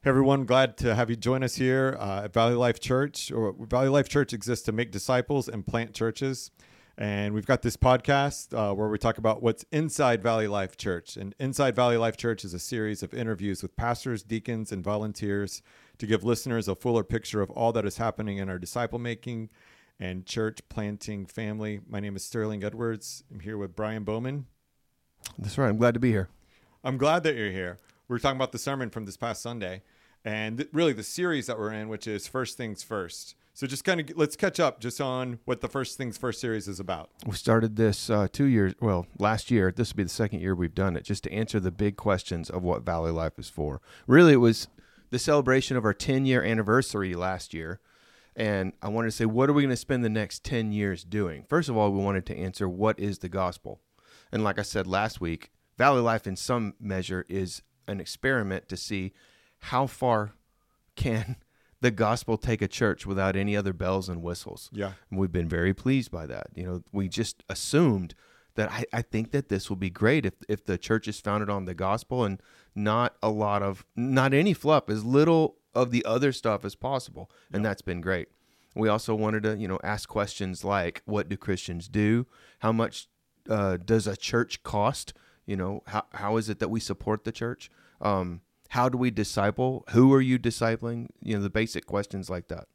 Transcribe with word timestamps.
Hey 0.00 0.10
everyone, 0.10 0.44
glad 0.44 0.76
to 0.76 0.94
have 0.94 1.10
you 1.10 1.16
join 1.16 1.42
us 1.42 1.56
here 1.56 1.96
uh, 1.98 2.22
at 2.22 2.32
Valley 2.32 2.54
Life 2.54 2.78
Church. 2.78 3.32
Or 3.32 3.52
Valley 3.58 3.88
Life 3.88 4.08
Church 4.08 4.32
exists 4.32 4.64
to 4.66 4.72
make 4.72 4.92
disciples 4.92 5.48
and 5.48 5.66
plant 5.66 5.92
churches. 5.92 6.52
And 6.96 7.34
we've 7.34 7.44
got 7.44 7.62
this 7.62 7.76
podcast 7.76 8.56
uh, 8.56 8.72
where 8.76 8.88
we 8.88 8.96
talk 8.96 9.18
about 9.18 9.42
what's 9.42 9.64
inside 9.72 10.22
Valley 10.22 10.46
Life 10.46 10.76
Church. 10.76 11.16
And 11.16 11.34
Inside 11.40 11.74
Valley 11.74 11.96
Life 11.96 12.16
Church 12.16 12.44
is 12.44 12.54
a 12.54 12.60
series 12.60 13.02
of 13.02 13.12
interviews 13.12 13.60
with 13.60 13.74
pastors, 13.74 14.22
deacons, 14.22 14.70
and 14.70 14.84
volunteers 14.84 15.62
to 15.98 16.06
give 16.06 16.22
listeners 16.22 16.68
a 16.68 16.76
fuller 16.76 17.02
picture 17.02 17.42
of 17.42 17.50
all 17.50 17.72
that 17.72 17.84
is 17.84 17.96
happening 17.96 18.38
in 18.38 18.48
our 18.48 18.60
disciple 18.60 19.00
making 19.00 19.50
and 19.98 20.24
church 20.24 20.60
planting 20.68 21.26
family. 21.26 21.80
My 21.88 21.98
name 21.98 22.14
is 22.14 22.24
Sterling 22.24 22.62
Edwards. 22.62 23.24
I'm 23.32 23.40
here 23.40 23.58
with 23.58 23.74
Brian 23.74 24.04
Bowman. 24.04 24.46
That's 25.36 25.58
right. 25.58 25.68
I'm 25.68 25.76
glad 25.76 25.94
to 25.94 26.00
be 26.00 26.12
here. 26.12 26.28
I'm 26.84 26.98
glad 26.98 27.24
that 27.24 27.34
you're 27.34 27.50
here. 27.50 27.78
We 28.08 28.16
are 28.16 28.18
talking 28.18 28.38
about 28.38 28.52
the 28.52 28.58
sermon 28.58 28.88
from 28.88 29.04
this 29.04 29.18
past 29.18 29.42
Sunday 29.42 29.82
and 30.24 30.56
th- 30.56 30.70
really 30.72 30.94
the 30.94 31.02
series 31.02 31.46
that 31.46 31.58
we're 31.58 31.72
in, 31.72 31.90
which 31.90 32.06
is 32.06 32.26
First 32.26 32.56
Things 32.56 32.82
First. 32.82 33.34
So 33.52 33.66
just 33.66 33.84
kind 33.84 34.00
of 34.00 34.16
let's 34.16 34.34
catch 34.34 34.58
up 34.58 34.80
just 34.80 34.98
on 34.98 35.40
what 35.44 35.60
the 35.60 35.68
First 35.68 35.98
Things 35.98 36.16
First 36.16 36.40
series 36.40 36.68
is 36.68 36.80
about. 36.80 37.10
We 37.26 37.34
started 37.34 37.76
this 37.76 38.08
uh, 38.08 38.28
two 38.32 38.46
years, 38.46 38.72
well, 38.80 39.06
last 39.18 39.50
year. 39.50 39.70
This 39.76 39.92
will 39.92 39.98
be 39.98 40.02
the 40.04 40.08
second 40.08 40.40
year 40.40 40.54
we've 40.54 40.74
done 40.74 40.96
it, 40.96 41.04
just 41.04 41.24
to 41.24 41.32
answer 41.32 41.60
the 41.60 41.70
big 41.70 41.96
questions 41.96 42.48
of 42.48 42.62
what 42.62 42.82
Valley 42.82 43.10
Life 43.10 43.38
is 43.38 43.50
for. 43.50 43.82
Really, 44.06 44.32
it 44.32 44.36
was 44.36 44.68
the 45.10 45.18
celebration 45.18 45.76
of 45.76 45.84
our 45.84 45.92
10 45.92 46.24
year 46.24 46.42
anniversary 46.42 47.14
last 47.14 47.52
year. 47.52 47.78
And 48.34 48.72
I 48.80 48.88
wanted 48.88 49.08
to 49.08 49.16
say, 49.16 49.26
what 49.26 49.50
are 49.50 49.52
we 49.52 49.62
going 49.62 49.70
to 49.70 49.76
spend 49.76 50.02
the 50.02 50.08
next 50.08 50.44
10 50.44 50.72
years 50.72 51.04
doing? 51.04 51.44
First 51.46 51.68
of 51.68 51.76
all, 51.76 51.92
we 51.92 52.02
wanted 52.02 52.24
to 52.26 52.38
answer 52.38 52.70
what 52.70 52.98
is 52.98 53.18
the 53.18 53.28
gospel? 53.28 53.80
And 54.32 54.42
like 54.42 54.58
I 54.58 54.62
said 54.62 54.86
last 54.86 55.20
week, 55.20 55.50
Valley 55.76 56.00
Life, 56.00 56.26
in 56.26 56.36
some 56.36 56.74
measure, 56.80 57.26
is 57.28 57.62
an 57.88 58.00
experiment 58.00 58.68
to 58.68 58.76
see 58.76 59.12
how 59.58 59.86
far 59.86 60.34
can 60.94 61.36
the 61.80 61.90
gospel 61.90 62.36
take 62.36 62.62
a 62.62 62.68
church 62.68 63.06
without 63.06 63.36
any 63.36 63.56
other 63.56 63.72
bells 63.72 64.08
and 64.08 64.22
whistles? 64.22 64.70
Yeah. 64.72 64.92
And 65.10 65.18
we've 65.18 65.32
been 65.32 65.48
very 65.48 65.74
pleased 65.74 66.10
by 66.10 66.26
that. 66.26 66.48
You 66.54 66.64
know, 66.64 66.82
we 66.92 67.08
just 67.08 67.42
assumed 67.48 68.14
that 68.54 68.70
I, 68.70 68.84
I 68.92 69.02
think 69.02 69.30
that 69.30 69.48
this 69.48 69.68
will 69.68 69.76
be 69.76 69.90
great 69.90 70.26
if, 70.26 70.34
if 70.48 70.64
the 70.64 70.76
church 70.76 71.06
is 71.06 71.20
founded 71.20 71.48
on 71.48 71.64
the 71.64 71.74
gospel 71.74 72.24
and 72.24 72.42
not 72.74 73.16
a 73.22 73.30
lot 73.30 73.62
of, 73.62 73.86
not 73.94 74.34
any 74.34 74.52
fluff, 74.52 74.88
as 74.88 75.04
little 75.04 75.56
of 75.74 75.92
the 75.92 76.04
other 76.04 76.32
stuff 76.32 76.64
as 76.64 76.74
possible. 76.74 77.30
And 77.52 77.62
yeah. 77.62 77.70
that's 77.70 77.82
been 77.82 78.00
great. 78.00 78.28
We 78.74 78.88
also 78.88 79.14
wanted 79.14 79.44
to, 79.44 79.56
you 79.56 79.68
know, 79.68 79.78
ask 79.82 80.08
questions 80.08 80.64
like, 80.64 81.02
what 81.04 81.28
do 81.28 81.36
Christians 81.36 81.88
do? 81.88 82.26
How 82.60 82.72
much 82.72 83.08
uh, 83.48 83.76
does 83.76 84.06
a 84.06 84.16
church 84.16 84.62
cost? 84.62 85.14
You 85.48 85.56
know, 85.56 85.82
how, 85.86 86.04
how 86.12 86.36
is 86.36 86.50
it 86.50 86.58
that 86.58 86.68
we 86.68 86.78
support 86.78 87.24
the 87.24 87.32
church? 87.32 87.70
Um, 88.02 88.42
how 88.68 88.90
do 88.90 88.98
we 88.98 89.10
disciple? 89.10 89.82
Who 89.92 90.12
are 90.12 90.20
you 90.20 90.38
discipling? 90.38 91.08
You 91.22 91.36
know, 91.36 91.42
the 91.42 91.48
basic 91.48 91.86
questions 91.86 92.28
like 92.28 92.48
that. 92.48 92.66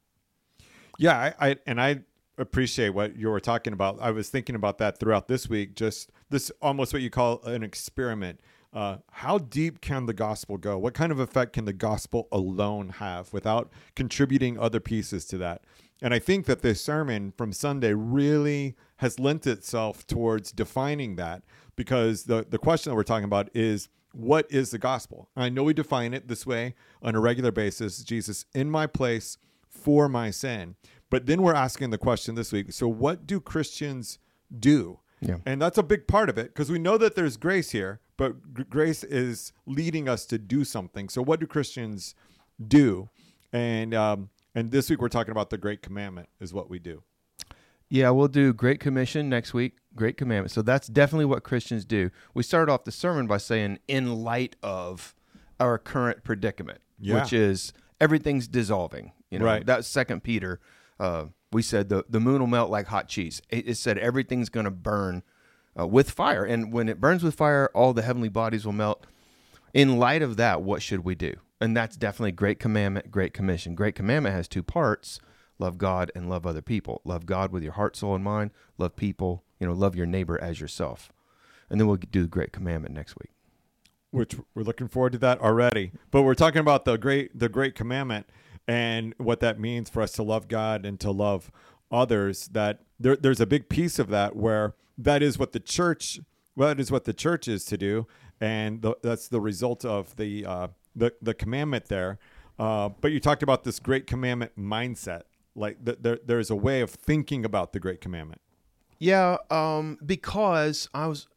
Yeah, 0.98 1.34
I, 1.40 1.50
I 1.50 1.56
and 1.68 1.80
I 1.80 2.02
appreciate 2.40 2.90
what 2.90 3.16
you 3.16 3.30
were 3.30 3.40
talking 3.40 3.74
about. 3.74 4.00
I 4.02 4.10
was 4.10 4.30
thinking 4.30 4.56
about 4.56 4.80
that 4.80 5.00
throughout 5.00 5.28
this 5.28 5.48
week. 5.48 5.76
Just 5.76 6.12
this 6.32 6.52
almost 6.64 6.94
what 6.94 7.04
you 7.04 7.12
call 7.12 7.44
an 7.44 7.62
experiment. 7.62 8.40
Uh, 8.74 8.98
how 9.12 9.38
deep 9.38 9.80
can 9.82 10.08
the 10.08 10.14
gospel 10.14 10.58
go? 10.58 10.80
What 10.80 10.96
kind 10.96 11.12
of 11.12 11.20
effect 11.20 11.54
can 11.54 11.66
the 11.66 11.74
gospel 11.74 12.28
alone 12.32 12.90
have 12.98 13.32
without 13.32 13.72
contributing 13.96 14.58
other 14.58 14.80
pieces 14.80 15.26
to 15.26 15.38
that? 15.38 15.64
And 16.02 16.12
I 16.12 16.18
think 16.18 16.48
that 16.48 16.64
this 16.64 16.82
sermon 16.82 17.34
from 17.38 17.54
Sunday 17.54 17.94
really 17.94 18.76
has 19.04 19.20
lent 19.20 19.46
itself 19.46 20.08
towards 20.08 20.54
defining 20.54 21.18
that 21.18 21.44
because 21.76 22.24
the, 22.24 22.46
the 22.50 22.58
question 22.58 22.90
that 22.90 22.96
we're 22.96 23.04
talking 23.04 23.26
about 23.26 23.50
is 23.54 23.90
what 24.14 24.50
is 24.50 24.72
the 24.72 24.78
gospel? 24.78 25.28
I 25.36 25.50
know 25.50 25.64
we 25.64 25.74
define 25.74 26.14
it 26.14 26.30
this 26.30 26.46
way 26.46 26.74
on 27.02 27.14
a 27.14 27.20
regular 27.20 27.52
basis 27.52 28.02
Jesus 28.02 28.46
in 28.56 28.72
my 28.72 28.88
place 28.88 29.38
for 29.68 30.08
my 30.08 30.32
sin. 30.32 30.76
But 31.10 31.26
then 31.26 31.42
we're 31.42 31.54
asking 31.54 31.90
the 31.90 31.98
question 31.98 32.36
this 32.36 32.54
week 32.54 32.72
so, 32.72 32.88
what 32.88 33.28
do 33.28 33.42
Christians 33.42 34.20
do? 34.58 35.00
Yeah. 35.20 35.38
And 35.46 35.62
that's 35.62 35.78
a 35.78 35.84
big 35.84 36.08
part 36.08 36.30
of 36.30 36.38
it 36.38 36.48
because 36.48 36.72
we 36.72 36.80
know 36.80 36.98
that 36.98 37.16
there's 37.16 37.36
grace 37.36 37.72
here, 37.72 38.00
but 38.16 38.54
g- 38.54 38.64
grace 38.70 39.04
is 39.04 39.52
leading 39.66 40.08
us 40.08 40.26
to 40.28 40.38
do 40.38 40.64
something. 40.64 41.10
So, 41.10 41.22
what 41.22 41.42
do 41.42 41.46
Christians 41.46 42.16
do? 42.66 43.10
And 43.52 43.94
um, 43.94 44.30
and 44.56 44.72
this 44.72 44.90
week 44.90 45.02
we're 45.02 45.10
talking 45.10 45.32
about 45.32 45.50
the 45.50 45.58
Great 45.58 45.82
Commandment 45.82 46.30
is 46.40 46.54
what 46.54 46.70
we 46.70 46.80
do. 46.80 47.04
Yeah, 47.94 48.10
we'll 48.10 48.28
do 48.28 48.54
Great 48.54 48.80
Commission 48.80 49.30
next 49.30 49.54
week, 49.54 49.78
Great 49.96 50.18
Commandment. 50.18 50.50
So 50.50 50.64
that's 50.64 50.88
definitely 50.88 51.26
what 51.26 51.44
Christians 51.44 51.86
do. 51.86 52.10
We 52.34 52.42
started 52.42 52.72
off 52.72 52.86
the 52.86 52.92
sermon 52.92 53.28
by 53.28 53.38
saying, 53.38 53.78
in 53.88 54.24
light 54.24 54.56
of 54.64 55.14
our 55.60 55.78
current 55.78 56.24
predicament, 56.24 56.82
yeah. 57.00 57.22
which 57.22 57.32
is 57.32 57.72
everything's 58.02 58.48
dissolving. 58.48 59.12
You 59.30 59.38
know, 59.38 59.46
right. 59.46 59.64
That's 59.64 59.88
Second 59.88 60.24
Peter. 60.24 60.60
Uh, 61.00 61.26
we 61.52 61.62
said 61.62 61.90
the, 61.90 62.04
the 62.10 62.20
moon 62.20 62.40
will 62.40 62.48
melt 62.48 62.72
like 62.72 62.88
hot 62.88 63.10
cheese. 63.10 63.44
It, 63.52 63.68
it 63.68 63.76
said 63.76 64.00
everything's 64.00 64.50
going 64.50 64.64
to 64.64 64.72
burn 64.72 65.22
uh, 65.80 65.86
with 65.86 66.10
fire. 66.10 66.44
And 66.44 66.74
when 66.74 66.90
it 66.90 67.00
burns 67.00 67.24
with 67.24 67.36
fire, 67.36 67.70
all 67.76 67.94
the 67.94 68.02
heavenly 68.02 68.30
bodies 68.30 68.66
will 68.66 68.74
melt. 68.74 69.06
In 69.72 70.00
light 70.00 70.24
of 70.24 70.36
that, 70.38 70.64
what 70.64 70.82
should 70.82 71.04
we 71.04 71.14
do? 71.14 71.36
And 71.62 71.78
that's 71.78 71.96
definitely 71.96 72.32
Great 72.32 72.58
Commandment, 72.58 73.12
Great 73.12 73.36
Commission. 73.36 73.76
Great 73.76 73.94
Commandment 73.94 74.34
has 74.34 74.48
two 74.48 74.64
parts 74.64 75.20
love 75.60 75.78
God 75.78 76.12
and 76.16 76.30
love 76.30 76.46
other 76.46 76.62
people. 76.62 77.02
Love 77.04 77.26
God 77.26 77.52
with 77.52 77.64
your 77.64 77.74
heart, 77.74 77.96
soul, 77.96 78.16
and 78.16 78.24
mind. 78.24 78.52
Love 78.78 78.96
people, 78.96 79.44
you 79.60 79.68
know, 79.68 79.74
love 79.74 79.96
your 79.96 80.06
neighbor 80.06 80.42
as 80.42 80.60
yourself. 80.60 81.12
And 81.70 81.80
then 81.80 81.88
we'll 81.88 81.98
do 81.98 82.24
the 82.24 82.28
great 82.28 82.52
commandment 82.52 82.94
next 82.94 83.16
week. 83.18 83.32
Which 84.12 84.36
we're 84.54 84.64
looking 84.64 84.88
forward 84.88 85.14
to 85.14 85.18
that 85.20 85.42
already. 85.42 85.92
But 86.12 86.24
we're 86.24 86.36
talking 86.36 86.60
about 86.60 86.86
the 86.86 86.98
great 86.98 87.38
the 87.38 87.50
great 87.50 87.74
commandment 87.74 88.28
and 88.68 89.16
what 89.18 89.40
that 89.40 89.60
means 89.60 89.90
for 89.90 90.02
us 90.02 90.12
to 90.14 90.24
love 90.24 90.48
God 90.48 90.86
and 90.86 91.00
to 91.00 91.10
love 91.10 91.52
others. 91.92 92.48
That 92.50 92.82
there, 93.00 93.16
there's 93.16 93.42
a 93.42 93.48
big 93.48 93.70
piece 93.70 93.98
of 93.98 94.10
that 94.10 94.36
where 94.36 94.76
that 95.00 95.24
is 95.24 95.40
what 95.40 95.52
the 95.52 95.60
church 95.60 96.20
well, 96.56 96.68
that 96.68 96.80
is 96.80 96.92
what 96.92 97.06
the 97.06 97.14
church 97.14 97.48
is 97.48 97.66
to 97.66 97.78
do, 97.78 98.08
and 98.40 98.82
the, 98.82 98.96
that's 99.02 99.28
the 99.28 99.42
result 99.42 99.84
of 99.84 100.16
the 100.18 100.46
uh, 100.46 100.68
the 100.96 101.14
the 101.22 101.34
commandment 101.34 101.86
there. 101.86 102.20
Uh, 102.60 102.90
but 102.90 103.12
you 103.12 103.20
talked 103.20 103.42
about 103.42 103.64
this 103.64 103.80
great 103.80 104.06
commandment 104.06 104.52
mindset 104.58 105.24
like 105.56 105.84
th- 105.84 106.00
there, 106.02 106.20
there's 106.26 106.50
a 106.50 106.56
way 106.56 106.82
of 106.82 106.90
thinking 106.90 107.46
about 107.46 107.74
the 107.74 107.80
great 107.80 108.02
commandment. 108.02 108.42
Yeah 109.00 109.38
um 109.50 109.98
because 110.06 110.88
i 110.94 111.08
was 111.08 111.28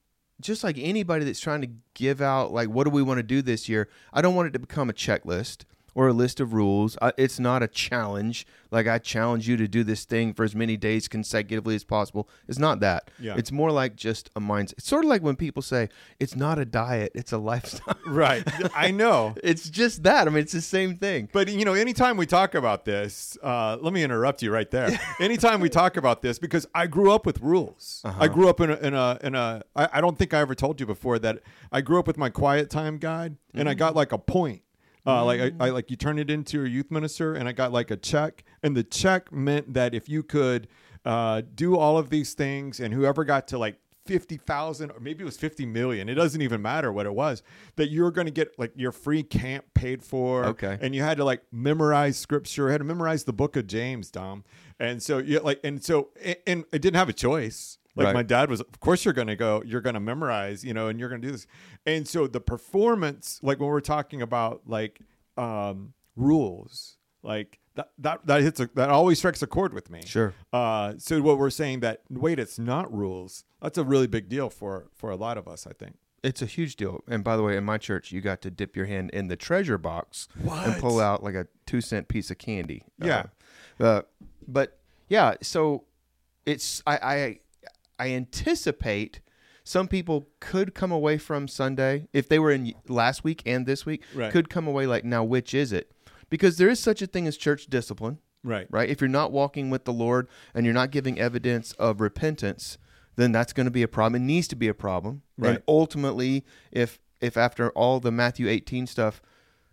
just 0.40 0.62
like 0.62 0.76
anybody 0.78 1.24
that's 1.24 1.40
trying 1.40 1.62
to 1.62 1.68
give 1.94 2.20
out 2.20 2.52
like 2.52 2.68
what 2.68 2.84
do 2.84 2.90
we 2.90 3.02
want 3.02 3.18
to 3.18 3.24
do 3.24 3.42
this 3.42 3.68
year 3.68 3.88
i 4.12 4.20
don't 4.20 4.34
want 4.36 4.46
it 4.46 4.52
to 4.52 4.58
become 4.60 4.88
a 4.88 4.92
checklist 4.92 5.64
or 5.96 6.08
a 6.08 6.12
list 6.12 6.40
of 6.40 6.52
rules. 6.52 6.98
Uh, 7.00 7.10
it's 7.16 7.40
not 7.40 7.62
a 7.62 7.66
challenge. 7.66 8.46
Like 8.70 8.86
I 8.86 8.98
challenge 8.98 9.48
you 9.48 9.56
to 9.56 9.66
do 9.66 9.82
this 9.82 10.04
thing 10.04 10.34
for 10.34 10.44
as 10.44 10.54
many 10.54 10.76
days 10.76 11.08
consecutively 11.08 11.74
as 11.74 11.84
possible. 11.84 12.28
It's 12.46 12.58
not 12.58 12.80
that. 12.80 13.10
Yeah. 13.18 13.34
It's 13.38 13.50
more 13.50 13.70
like 13.70 13.96
just 13.96 14.28
a 14.36 14.40
mindset. 14.40 14.74
It's 14.74 14.86
sort 14.86 15.04
of 15.04 15.08
like 15.08 15.22
when 15.22 15.36
people 15.36 15.62
say 15.62 15.88
it's 16.20 16.36
not 16.36 16.58
a 16.58 16.66
diet, 16.66 17.12
it's 17.14 17.32
a 17.32 17.38
lifestyle. 17.38 17.96
Right. 18.06 18.44
I 18.74 18.92
know. 18.92 19.34
it's 19.42 19.68
just 19.68 20.04
that. 20.04 20.28
I 20.28 20.30
mean, 20.30 20.42
it's 20.42 20.52
the 20.52 20.60
same 20.60 20.96
thing. 20.96 21.28
But 21.32 21.48
you 21.48 21.64
know, 21.64 21.74
anytime 21.74 22.16
we 22.16 22.26
talk 22.26 22.54
about 22.54 22.84
this, 22.84 23.36
uh, 23.42 23.78
let 23.80 23.92
me 23.92 24.04
interrupt 24.04 24.42
you 24.42 24.52
right 24.52 24.70
there. 24.70 25.00
anytime 25.20 25.60
we 25.60 25.68
talk 25.68 25.96
about 25.96 26.22
this, 26.22 26.38
because 26.38 26.66
I 26.74 26.86
grew 26.86 27.10
up 27.10 27.26
with 27.26 27.40
rules. 27.40 28.02
Uh-huh. 28.04 28.22
I 28.22 28.28
grew 28.28 28.48
up 28.48 28.60
in 28.60 28.70
a 28.70 28.76
in 28.76 28.94
a 28.94 29.18
in 29.22 29.34
a. 29.34 29.62
I, 29.74 29.88
I 29.94 30.00
don't 30.00 30.16
think 30.16 30.34
I 30.34 30.40
ever 30.40 30.54
told 30.54 30.78
you 30.78 30.86
before 30.86 31.18
that 31.18 31.40
I 31.72 31.80
grew 31.80 31.98
up 31.98 32.06
with 32.06 32.16
my 32.16 32.30
quiet 32.30 32.70
time 32.70 32.98
guide, 32.98 33.36
and 33.52 33.62
mm-hmm. 33.62 33.68
I 33.68 33.74
got 33.74 33.96
like 33.96 34.12
a 34.12 34.18
point 34.18 34.62
uh, 35.06 35.24
like 35.24 35.40
I, 35.40 35.52
I, 35.66 35.70
like 35.70 35.90
you 35.90 35.96
turn 35.96 36.18
it 36.18 36.30
into 36.30 36.64
a 36.64 36.68
youth 36.68 36.90
minister, 36.90 37.34
and 37.34 37.48
I 37.48 37.52
got 37.52 37.72
like 37.72 37.90
a 37.90 37.96
check, 37.96 38.44
and 38.62 38.76
the 38.76 38.82
check 38.82 39.30
meant 39.32 39.74
that 39.74 39.94
if 39.94 40.08
you 40.08 40.22
could 40.22 40.68
uh, 41.04 41.42
do 41.54 41.76
all 41.76 41.96
of 41.96 42.10
these 42.10 42.34
things, 42.34 42.80
and 42.80 42.92
whoever 42.92 43.24
got 43.24 43.48
to 43.48 43.58
like 43.58 43.78
fifty 44.06 44.36
thousand, 44.36 44.90
or 44.90 45.00
maybe 45.00 45.22
it 45.22 45.24
was 45.24 45.36
fifty 45.36 45.66
million, 45.66 46.08
it 46.08 46.14
doesn't 46.14 46.42
even 46.42 46.62
matter 46.62 46.92
what 46.92 47.06
it 47.06 47.14
was, 47.14 47.42
that 47.76 47.90
you're 47.90 48.10
going 48.10 48.26
to 48.26 48.32
get 48.32 48.58
like 48.58 48.72
your 48.74 48.92
free 48.92 49.22
camp 49.22 49.64
paid 49.74 50.02
for. 50.02 50.44
Okay, 50.46 50.78
and 50.80 50.94
you 50.94 51.02
had 51.02 51.16
to 51.18 51.24
like 51.24 51.42
memorize 51.52 52.16
scripture, 52.16 52.70
had 52.70 52.78
to 52.78 52.84
memorize 52.84 53.24
the 53.24 53.32
book 53.32 53.56
of 53.56 53.66
James, 53.66 54.10
Dom, 54.10 54.44
and 54.78 55.02
so 55.02 55.18
you 55.18 55.40
like, 55.40 55.60
and 55.62 55.84
so 55.84 56.08
and, 56.22 56.36
and 56.46 56.64
I 56.72 56.78
didn't 56.78 56.96
have 56.96 57.08
a 57.08 57.14
choice. 57.14 57.78
Like 57.96 58.06
right. 58.06 58.14
my 58.14 58.22
dad 58.22 58.50
was, 58.50 58.60
of 58.60 58.80
course 58.80 59.04
you're 59.04 59.14
going 59.14 59.26
to 59.28 59.36
go, 59.36 59.62
you're 59.64 59.80
going 59.80 59.94
to 59.94 60.00
memorize, 60.00 60.64
you 60.64 60.74
know, 60.74 60.88
and 60.88 61.00
you're 61.00 61.08
going 61.08 61.22
to 61.22 61.26
do 61.26 61.32
this. 61.32 61.46
And 61.86 62.06
so 62.06 62.26
the 62.26 62.40
performance, 62.40 63.40
like 63.42 63.58
when 63.58 63.68
we're 63.68 63.80
talking 63.80 64.20
about 64.22 64.62
like 64.66 65.00
um, 65.36 65.94
rules, 66.14 66.98
like 67.22 67.58
that, 67.74 67.90
that, 67.98 68.26
that 68.26 68.42
hits 68.42 68.60
a, 68.60 68.68
that 68.74 68.90
always 68.90 69.18
strikes 69.18 69.42
a 69.42 69.46
chord 69.46 69.72
with 69.72 69.90
me. 69.90 70.02
Sure. 70.04 70.34
Uh, 70.52 70.94
so 70.98 71.20
what 71.22 71.38
we're 71.38 71.50
saying 71.50 71.80
that 71.80 72.02
wait, 72.10 72.38
it's 72.38 72.58
not 72.58 72.92
rules. 72.92 73.44
That's 73.62 73.78
a 73.78 73.84
really 73.84 74.06
big 74.06 74.28
deal 74.28 74.50
for 74.50 74.88
for 74.94 75.10
a 75.10 75.16
lot 75.16 75.38
of 75.38 75.48
us, 75.48 75.66
I 75.66 75.72
think. 75.72 75.96
It's 76.22 76.42
a 76.42 76.46
huge 76.46 76.76
deal. 76.76 77.04
And 77.08 77.22
by 77.22 77.36
the 77.36 77.42
way, 77.42 77.56
in 77.56 77.64
my 77.64 77.78
church, 77.78 78.10
you 78.10 78.20
got 78.20 78.40
to 78.42 78.50
dip 78.50 78.74
your 78.76 78.86
hand 78.86 79.10
in 79.10 79.28
the 79.28 79.36
treasure 79.36 79.78
box 79.78 80.28
what? 80.42 80.66
and 80.66 80.80
pull 80.80 81.00
out 81.00 81.22
like 81.22 81.34
a 81.34 81.46
two 81.66 81.80
cent 81.80 82.08
piece 82.08 82.30
of 82.30 82.38
candy. 82.38 82.82
Yeah. 82.98 83.26
Uh, 83.78 83.84
uh, 83.84 84.02
but 84.48 84.78
yeah, 85.08 85.34
so 85.42 85.84
it's 86.44 86.82
I, 86.86 86.96
I 86.96 87.40
I 87.98 88.10
anticipate 88.10 89.20
some 89.64 89.88
people 89.88 90.28
could 90.40 90.74
come 90.74 90.92
away 90.92 91.18
from 91.18 91.48
Sunday 91.48 92.06
if 92.12 92.28
they 92.28 92.38
were 92.38 92.52
in 92.52 92.72
last 92.88 93.24
week 93.24 93.42
and 93.46 93.66
this 93.66 93.84
week 93.84 94.02
Right. 94.14 94.30
could 94.32 94.48
come 94.48 94.66
away 94.68 94.86
like 94.86 95.04
now 95.04 95.24
which 95.24 95.54
is 95.54 95.72
it? 95.72 95.90
Because 96.30 96.56
there 96.56 96.68
is 96.68 96.78
such 96.80 97.02
a 97.02 97.06
thing 97.06 97.26
as 97.26 97.36
church 97.36 97.66
discipline, 97.66 98.18
Right. 98.44 98.66
right? 98.70 98.88
If 98.88 99.00
you're 99.00 99.08
not 99.08 99.32
walking 99.32 99.70
with 99.70 99.84
the 99.84 99.92
Lord 99.92 100.28
and 100.54 100.64
you're 100.64 100.74
not 100.74 100.90
giving 100.92 101.18
evidence 101.18 101.72
of 101.72 102.00
repentance, 102.00 102.78
then 103.16 103.32
that's 103.32 103.52
going 103.52 103.64
to 103.66 103.70
be 103.72 103.82
a 103.82 103.88
problem. 103.88 104.22
It 104.22 104.26
needs 104.26 104.46
to 104.48 104.56
be 104.56 104.68
a 104.68 104.74
problem. 104.74 105.22
Right. 105.38 105.50
And 105.56 105.62
ultimately, 105.66 106.44
if 106.70 106.98
if 107.20 107.36
after 107.36 107.70
all 107.70 107.98
the 107.98 108.12
Matthew 108.12 108.46
18 108.46 108.86
stuff 108.86 109.22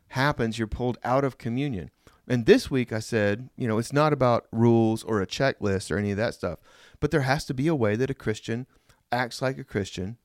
happens, 0.09 0.57
you're 0.57 0.67
pulled 0.67 0.97
out 1.03 1.23
of 1.25 1.37
communion. 1.37 1.91
And 2.27 2.45
this 2.45 2.71
week 2.71 2.93
I 2.93 2.99
said, 2.99 3.49
you 3.57 3.67
know, 3.67 3.77
it's 3.77 3.91
not 3.93 4.13
about 4.13 4.47
rules 4.51 5.03
or 5.03 5.21
a 5.21 5.27
checklist 5.27 5.91
or 5.91 5.97
any 5.97 6.11
of 6.11 6.17
that 6.17 6.33
stuff, 6.33 6.59
but 6.99 7.11
there 7.11 7.21
has 7.21 7.43
to 7.45 7.53
be 7.53 7.67
a 7.67 7.75
way 7.75 7.95
that 7.95 8.09
a 8.09 8.13
Christian 8.13 8.65
acts 9.11 9.41
like 9.41 9.57
a 9.57 9.63
Christian. 9.63 10.17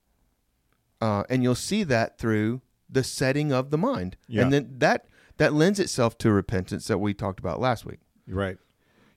Uh, 1.01 1.25
and 1.29 1.43
you'll 1.43 1.55
see 1.55 1.85
that 1.85 2.19
through 2.19 2.61
the 2.89 3.05
setting 3.05 3.53
of 3.53 3.71
the 3.71 3.79
mind. 3.79 4.17
Yeah. 4.29 4.43
And 4.43 4.53
then 4.53 4.75
that 4.79 5.07
that 5.37 5.53
lends 5.53 5.79
itself 5.79 6.19
to 6.19 6.33
repentance 6.33 6.87
that 6.89 6.99
we 6.99 7.15
talked 7.15 7.39
about 7.39 7.61
last 7.61 7.85
week. 7.85 8.01
Right. 8.27 8.59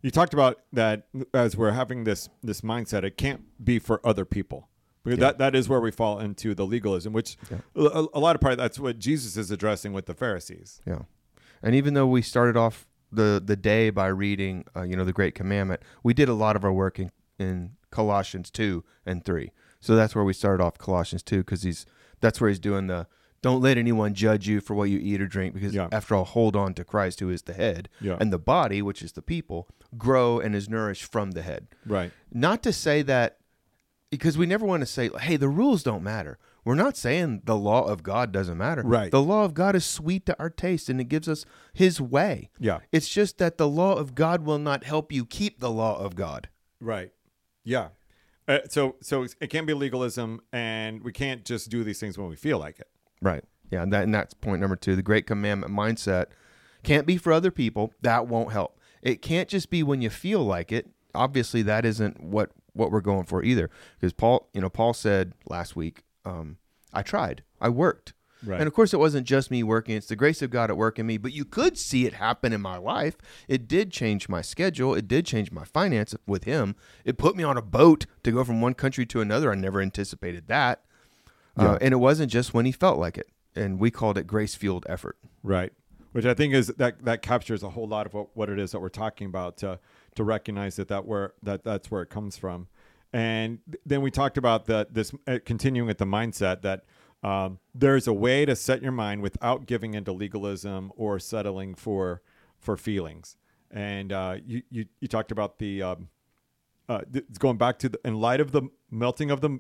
You 0.04 0.12
talked 0.12 0.34
about 0.34 0.60
that 0.74 1.08
as 1.34 1.56
we're 1.58 1.72
having 1.72 2.04
this 2.04 2.30
this 2.44 2.62
mindset. 2.62 3.04
It 3.04 3.18
can't 3.18 3.42
be 3.64 3.80
for 3.80 4.06
other 4.06 4.26
people. 4.26 4.68
Because 5.04 5.18
Yeah. 5.20 5.26
that, 5.28 5.38
that 5.40 5.56
is 5.56 5.68
where 5.68 5.80
we 5.80 5.90
fall 5.90 6.20
into 6.20 6.54
the 6.54 6.66
legalism, 6.66 7.14
which 7.14 7.38
Yeah. 7.50 7.58
a, 7.76 8.06
a 8.14 8.20
lot 8.20 8.36
of 8.36 8.42
part 8.42 8.58
that's 8.58 8.78
what 8.80 9.00
Jesus 9.00 9.36
is 9.38 9.50
addressing 9.50 9.94
with 9.94 10.06
the 10.06 10.14
Pharisees. 10.14 10.82
Yeah. 10.86 11.04
And 11.64 11.76
even 11.76 11.94
though 11.94 12.08
we 12.08 12.22
started 12.22 12.58
off 12.58 12.88
the 13.12 13.42
the 13.44 13.56
day 13.56 13.90
by 13.90 14.08
reading, 14.08 14.66
uh, 14.76 14.84
you 14.84 14.96
know, 14.96 15.06
the 15.06 15.14
Great 15.14 15.36
Commandment, 15.36 15.82
we 16.04 16.14
did 16.14 16.30
a 16.30 16.34
lot 16.34 16.56
of 16.56 16.64
our 16.64 16.74
work 16.74 17.00
in, 17.00 17.12
in 17.40 17.72
Colossians 17.92 18.50
two 18.50 18.84
and 19.06 19.24
three. 19.26 19.52
So 19.80 19.96
that's 19.96 20.16
where 20.16 20.24
we 20.24 20.34
started 20.34 20.64
off 20.64 20.78
Colossians 20.78 21.24
two 21.24 21.40
because 21.40 21.64
he's 21.64 21.86
that's 22.22 22.40
where 22.40 22.50
he's 22.50 22.60
doing 22.60 22.88
the 22.88 23.08
don't 23.42 23.60
let 23.62 23.76
anyone 23.76 24.14
judge 24.14 24.48
you 24.48 24.62
for 24.62 24.76
what 24.76 24.90
you 24.92 25.00
eat 25.00 25.20
or 25.20 25.26
drink 25.28 25.56
because 25.56 25.74
Yeah. 25.74 25.88
after 25.92 26.14
all, 26.14 26.26
hold 26.26 26.56
on 26.56 26.76
to 26.76 26.84
Christ 26.84 27.20
who 27.22 27.30
is 27.32 27.42
the 27.42 27.54
head, 27.54 27.90
Yeah. 28.00 28.18
and 28.20 28.32
the 28.32 28.38
body, 28.38 28.84
which 28.84 29.02
is 29.02 29.14
the 29.14 29.24
people, 29.24 29.68
grow 29.98 30.40
and 30.40 30.54
is 30.56 30.70
nourished 30.70 31.12
from 31.12 31.32
the 31.32 31.42
head. 31.42 31.68
Right. 31.86 32.12
Not 32.32 32.62
to 32.64 32.72
say 32.72 33.02
that 33.02 33.38
because 34.12 34.38
we 34.38 34.46
never 34.46 34.66
want 34.66 34.82
to 34.82 34.86
say, 34.86 35.10
hey, 35.22 35.38
the 35.38 35.50
rules 35.50 35.82
don't 35.82 36.04
matter. 36.04 36.38
We're 36.64 36.76
not 36.76 36.96
saying 36.96 37.42
the 37.46 37.56
law 37.56 37.86
of 37.86 38.04
God 38.04 38.32
doesn't 38.32 38.58
matter. 38.58 38.84
Right. 38.86 39.10
The 39.10 39.22
law 39.22 39.46
of 39.46 39.56
God 39.56 39.76
is 39.76 39.86
sweet 39.86 40.28
to 40.28 40.38
our 40.38 40.50
taste 40.50 40.90
and 40.90 41.02
it 41.02 41.06
gives 41.06 41.28
us 41.28 41.46
his 41.74 42.00
way. 42.00 42.52
Yeah. 42.60 42.80
It's 42.92 43.10
just 43.10 43.40
that 43.40 43.58
the 43.58 43.68
law 43.68 43.96
of 43.96 44.14
God 44.14 44.46
will 44.46 44.60
not 44.60 44.84
help 44.84 45.12
you 45.12 45.26
keep 45.26 45.60
the 45.60 45.72
law 45.72 45.98
of 45.98 46.16
God. 46.16 46.50
Right. 46.80 47.12
Yeah. 47.64 47.90
Uh, 48.48 48.60
so 48.70 48.96
so 49.02 49.26
it 49.40 49.48
can't 49.48 49.68
be 49.68 49.74
legalism, 49.74 50.42
and 50.52 51.04
we 51.04 51.14
can't 51.14 51.46
just 51.46 51.70
do 51.70 51.84
these 51.84 52.00
things 52.00 52.18
when 52.18 52.28
we 52.28 52.36
feel 52.36 52.58
like 52.58 52.80
it. 52.80 52.88
Right. 53.22 53.44
Yeah, 53.70 53.84
and 53.84 53.94
that 53.94 54.04
and 54.04 54.14
that's 54.14 54.34
point 54.34 54.60
number 54.60 54.76
2. 54.76 54.96
The 54.96 55.02
great 55.02 55.26
commandment 55.26 55.72
mindset 55.72 56.26
can't 56.84 57.06
be 57.06 57.18
for 57.18 57.32
other 57.32 57.52
people. 57.52 57.94
That 58.02 58.28
won't 58.28 58.52
help. 58.52 58.80
It 59.02 59.22
can't 59.22 59.48
just 59.48 59.70
be 59.70 59.84
when 59.84 60.02
you 60.02 60.10
feel 60.10 60.44
like 60.44 60.72
it. 60.72 60.90
Obviously 61.14 61.62
that 61.64 61.86
isn't 61.86 62.22
what 62.22 62.52
what 62.74 62.92
we're 62.92 63.02
going 63.02 63.26
for 63.26 63.44
either. 63.44 63.70
Because 64.00 64.14
Paul, 64.14 64.50
you 64.54 64.62
know, 64.62 64.70
Paul 64.70 64.94
said 64.94 65.34
last 65.48 65.76
week, 65.76 66.04
um, 66.26 66.58
I 66.94 67.02
tried. 67.02 67.44
I 67.60 67.70
worked. 67.70 68.14
Right. 68.44 68.60
And 68.60 68.68
of 68.68 68.74
course, 68.74 68.94
it 68.94 68.98
wasn't 68.98 69.28
just 69.28 69.52
me 69.52 69.62
working, 69.62 69.96
it's 69.96 70.08
the 70.08 70.16
grace 70.16 70.42
of 70.42 70.50
God 70.50 70.72
at 70.72 70.78
work 70.78 70.98
in 70.98 71.06
me, 71.06 71.18
but 71.18 71.32
you 71.32 71.46
could 71.46 71.78
see 71.78 72.06
it 72.06 72.14
happen 72.14 72.54
in 72.54 72.62
my 72.62 72.78
life. 72.78 73.16
It 73.48 73.68
did 73.68 73.92
change 73.92 74.28
my 74.28 74.42
schedule, 74.42 74.96
it 74.96 75.08
did 75.08 75.26
change 75.26 75.52
my 75.52 75.64
finance 75.64 76.16
with 76.26 76.46
Him. 76.46 76.76
It 77.06 77.18
put 77.18 77.36
me 77.36 77.44
on 77.44 77.58
a 77.58 77.62
boat 77.62 78.08
to 78.24 78.32
go 78.32 78.44
from 78.44 78.62
one 78.62 78.74
country 78.74 79.06
to 79.08 79.22
another. 79.22 79.52
I 79.52 79.56
never 79.56 79.80
anticipated 79.80 80.48
that. 80.48 80.82
Yeah. 81.58 81.74
Uh, 81.74 81.78
and 81.82 81.94
it 81.94 81.98
wasn't 81.98 82.32
just 82.32 82.54
when 82.54 82.66
He 82.66 82.72
felt 82.72 82.98
like 82.98 83.18
it. 83.18 83.28
And 83.56 83.80
we 83.80 83.92
called 83.92 84.18
it 84.18 84.26
grace 84.26 84.56
fueled 84.56 84.86
effort. 84.90 85.18
Right. 85.44 85.74
Which 86.12 86.26
I 86.26 86.34
think 86.34 86.54
is 86.54 86.68
that 86.68 87.06
that 87.06 87.22
captures 87.22 87.64
a 87.64 87.70
whole 87.70 87.88
lot 87.88 88.06
of 88.06 88.14
what, 88.14 88.36
what 88.36 88.50
it 88.50 88.60
is 88.60 88.72
that 88.72 88.80
we're 88.80 88.90
talking 88.90 89.28
about 89.28 89.58
to 89.58 89.80
to 90.16 90.24
recognize 90.24 90.76
that 90.76 90.90
that 90.90 91.06
where 91.06 91.34
that 91.42 91.64
that's 91.64 91.90
where 91.90 92.02
it 92.02 92.10
comes 92.10 92.38
from. 92.38 92.68
And 93.14 93.60
th- 93.66 93.82
then 93.86 94.02
we 94.02 94.12
talked 94.12 94.38
about 94.38 94.66
the 94.66 94.88
this 94.92 95.14
uh, 95.28 95.40
continuing 95.46 95.88
with 95.88 96.00
the 96.00 96.06
mindset 96.06 96.62
that 96.64 96.84
um, 97.24 97.60
there's 97.74 98.08
a 98.08 98.14
way 98.14 98.46
to 98.46 98.56
set 98.56 98.82
your 98.82 98.92
mind 98.92 99.22
without 99.22 99.66
giving 99.66 99.94
into 99.94 100.12
legalism 100.12 100.92
or 100.96 101.20
settling 101.20 101.76
for 101.76 102.22
for 102.58 102.76
feelings. 102.78 103.38
And 103.70 104.12
uh, 104.12 104.38
you, 104.46 104.64
you 104.70 104.86
you 105.00 105.08
talked 105.08 105.32
about 105.32 105.60
the 105.60 105.82
um, 105.82 106.10
uh, 106.90 107.02
th- 107.12 107.26
going 107.40 107.58
back 107.58 107.80
to 107.80 107.90
the, 107.90 108.00
in 108.04 108.16
light 108.20 108.42
of 108.42 108.52
the 108.52 108.64
melting 108.90 109.32
of 109.32 109.40
the 109.40 109.60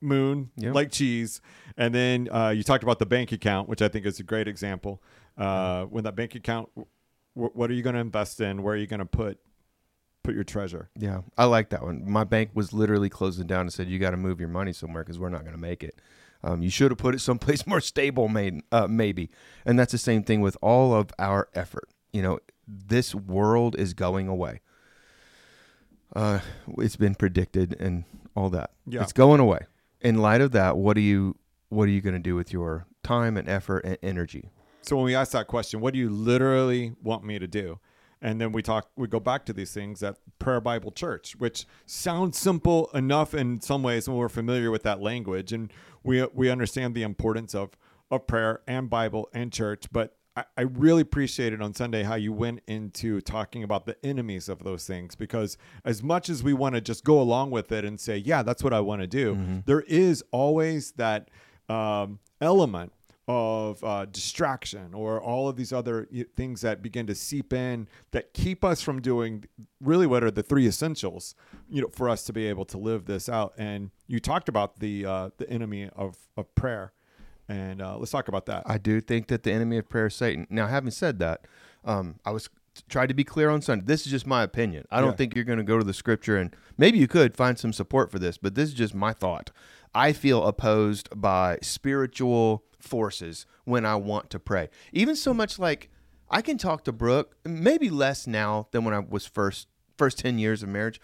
moon 0.00 0.50
Yeah. 0.56 0.72
like 0.72 0.90
cheese 0.92 1.40
and 1.76 1.94
then 1.94 2.28
uh, 2.30 2.50
you 2.50 2.62
talked 2.62 2.82
about 2.84 2.98
the 2.98 3.06
bank 3.06 3.32
account 3.32 3.68
which 3.68 3.82
i 3.82 3.88
think 3.88 4.06
is 4.06 4.20
a 4.20 4.22
great 4.22 4.46
example 4.48 5.02
uh, 5.36 5.84
when 5.84 6.04
that 6.04 6.14
bank 6.16 6.34
account 6.34 6.68
w- 6.74 6.86
what 7.54 7.70
are 7.70 7.74
you 7.74 7.82
going 7.82 7.94
to 7.94 8.00
invest 8.00 8.40
in 8.40 8.62
where 8.62 8.74
are 8.74 8.78
you 8.78 8.86
going 8.86 9.00
to 9.00 9.06
put 9.06 9.38
put 10.24 10.34
your 10.34 10.44
treasure 10.44 10.90
Yeah, 10.98 11.22
I 11.38 11.44
like 11.46 11.70
that 11.70 11.82
one. 11.82 12.02
My 12.10 12.24
bank 12.24 12.50
was 12.54 12.72
literally 12.74 13.08
closing 13.08 13.46
down 13.46 13.62
and 13.62 13.72
said, 13.72 13.88
"You 13.88 13.98
got 13.98 14.10
to 14.10 14.16
move 14.18 14.40
your 14.40 14.48
money 14.50 14.74
somewhere 14.74 15.02
because 15.02 15.18
we're 15.18 15.30
not 15.30 15.40
going 15.42 15.54
to 15.54 15.60
make 15.60 15.82
it. 15.82 15.98
Um, 16.42 16.60
you 16.60 16.68
should 16.68 16.90
have 16.90 16.98
put 16.98 17.14
it 17.14 17.20
someplace 17.20 17.66
more 17.72 17.80
stable, 17.80 18.28
made, 18.28 18.60
uh, 18.70 18.86
maybe." 18.88 19.30
And 19.64 19.78
that's 19.78 19.92
the 19.92 19.96
same 19.96 20.22
thing 20.24 20.42
with 20.42 20.56
all 20.60 20.92
of 20.92 21.10
our 21.18 21.48
effort. 21.54 21.88
You 22.12 22.20
know, 22.22 22.40
this 22.66 23.14
world 23.14 23.74
is 23.78 23.94
going 23.94 24.28
away. 24.28 24.60
Uh, 26.14 26.40
it's 26.78 26.96
been 26.96 27.14
predicted 27.14 27.76
and 27.80 28.04
all 28.34 28.50
that. 28.50 28.72
Yeah. 28.86 29.02
It's 29.02 29.12
going 29.14 29.40
away. 29.40 29.60
In 30.00 30.18
light 30.18 30.40
of 30.40 30.52
that, 30.52 30.76
what 30.76 30.96
are 30.96 31.00
you 31.00 31.36
what 31.70 31.84
are 31.84 31.92
you 31.92 32.00
going 32.00 32.14
to 32.14 32.20
do 32.20 32.34
with 32.34 32.52
your 32.52 32.86
time 33.02 33.36
and 33.36 33.48
effort 33.48 33.84
and 33.84 33.98
energy? 34.02 34.50
so 34.88 34.96
when 34.96 35.04
we 35.04 35.14
ask 35.14 35.32
that 35.32 35.46
question 35.46 35.80
what 35.80 35.92
do 35.92 36.00
you 36.00 36.08
literally 36.08 36.94
want 37.02 37.24
me 37.24 37.38
to 37.38 37.46
do 37.46 37.78
and 38.22 38.40
then 38.40 38.52
we 38.52 38.62
talk 38.62 38.88
we 38.96 39.06
go 39.06 39.20
back 39.20 39.44
to 39.44 39.52
these 39.52 39.72
things 39.72 40.02
at 40.02 40.16
prayer 40.38 40.60
bible 40.60 40.90
church 40.90 41.36
which 41.36 41.66
sounds 41.86 42.38
simple 42.38 42.90
enough 42.94 43.34
in 43.34 43.60
some 43.60 43.82
ways 43.82 44.08
when 44.08 44.16
we're 44.16 44.28
familiar 44.28 44.70
with 44.70 44.82
that 44.82 45.00
language 45.00 45.52
and 45.52 45.72
we 46.02 46.24
we 46.32 46.50
understand 46.50 46.94
the 46.94 47.02
importance 47.02 47.54
of 47.54 47.76
of 48.10 48.26
prayer 48.26 48.60
and 48.66 48.88
bible 48.88 49.28
and 49.34 49.52
church 49.52 49.84
but 49.92 50.16
I, 50.38 50.44
I 50.56 50.60
really 50.62 51.02
appreciated 51.02 51.60
on 51.60 51.74
Sunday 51.74 52.04
how 52.04 52.14
you 52.14 52.32
went 52.32 52.60
into 52.68 53.20
talking 53.20 53.64
about 53.64 53.86
the 53.86 53.96
enemies 54.06 54.48
of 54.48 54.62
those 54.62 54.86
things 54.86 55.16
because 55.16 55.58
as 55.84 56.00
much 56.02 56.28
as 56.28 56.42
we 56.44 56.52
want 56.52 56.76
to 56.76 56.80
just 56.80 57.04
go 57.04 57.20
along 57.20 57.50
with 57.50 57.72
it 57.72 57.84
and 57.84 57.98
say, 57.98 58.18
yeah, 58.18 58.42
that's 58.44 58.62
what 58.62 58.72
I 58.72 58.80
want 58.80 59.00
to 59.02 59.08
do, 59.08 59.34
there 59.66 59.80
is 59.80 60.22
always 60.30 60.92
that 60.92 61.30
um, 61.68 62.20
element 62.40 62.92
of 63.26 63.82
uh, 63.84 64.06
distraction 64.06 64.94
or 64.94 65.20
all 65.20 65.48
of 65.48 65.56
these 65.56 65.72
other 65.72 66.08
things 66.34 66.62
that 66.62 66.82
begin 66.82 67.06
to 67.06 67.14
seep 67.14 67.52
in 67.52 67.86
that 68.12 68.32
keep 68.32 68.64
us 68.64 68.80
from 68.80 69.02
doing 69.02 69.44
really 69.82 70.06
what 70.06 70.24
are 70.24 70.30
the 70.30 70.42
three 70.42 70.66
essentials 70.66 71.34
you 71.68 71.82
know 71.82 71.88
for 71.92 72.08
us 72.08 72.22
to 72.24 72.32
be 72.32 72.46
able 72.46 72.64
to 72.64 72.78
live 72.78 73.04
this 73.04 73.28
out. 73.28 73.52
And 73.58 73.90
you 74.06 74.18
talked 74.18 74.48
about 74.48 74.78
the 74.78 75.04
uh, 75.04 75.30
the 75.36 75.50
enemy 75.50 75.90
of, 75.94 76.16
of 76.38 76.54
prayer 76.54 76.92
and 77.48 77.80
uh, 77.80 77.96
let's 77.98 78.10
talk 78.10 78.28
about 78.28 78.46
that 78.46 78.62
I 78.66 78.78
do 78.78 79.00
think 79.00 79.28
that 79.28 79.42
the 79.42 79.52
enemy 79.52 79.78
of 79.78 79.88
prayer 79.88 80.06
is 80.06 80.14
Satan. 80.14 80.46
Now, 80.50 80.66
having 80.66 80.90
said 80.90 81.18
that, 81.20 81.46
um, 81.84 82.16
I 82.24 82.30
was 82.30 82.48
tried 82.88 83.08
to 83.08 83.14
be 83.14 83.24
clear 83.24 83.50
on 83.50 83.60
Sunday. 83.60 83.84
This 83.86 84.04
is 84.06 84.12
just 84.12 84.26
my 84.26 84.42
opinion. 84.44 84.84
I 84.90 85.00
don't 85.00 85.10
Yeah. 85.10 85.16
think 85.16 85.34
you're 85.34 85.44
going 85.44 85.58
to 85.58 85.64
go 85.64 85.78
to 85.78 85.84
the 85.84 85.94
scripture 85.94 86.36
and 86.36 86.54
maybe 86.76 86.98
you 86.98 87.08
could 87.08 87.34
find 87.34 87.58
some 87.58 87.72
support 87.72 88.10
for 88.10 88.18
this, 88.20 88.38
but 88.38 88.54
this 88.54 88.68
is 88.68 88.74
just 88.74 88.94
my 88.94 89.12
thought. 89.12 89.50
I 89.94 90.12
feel 90.12 90.46
opposed 90.46 91.08
by 91.20 91.58
spiritual 91.62 92.64
forces 92.78 93.46
when 93.64 93.84
I 93.84 93.96
want 93.96 94.30
to 94.30 94.38
pray. 94.38 94.68
Even 94.92 95.16
so 95.16 95.34
much 95.34 95.58
like 95.58 95.90
I 96.30 96.42
can 96.42 96.58
talk 96.58 96.84
to 96.84 96.92
Brooke, 96.92 97.36
maybe 97.44 97.90
less 97.90 98.26
now 98.26 98.68
than 98.70 98.84
when 98.84 98.94
I 98.94 99.00
was 99.00 99.26
first 99.26 99.66
first 99.96 100.18
10 100.18 100.38
years 100.38 100.62
of 100.62 100.68
marriage, 100.68 101.00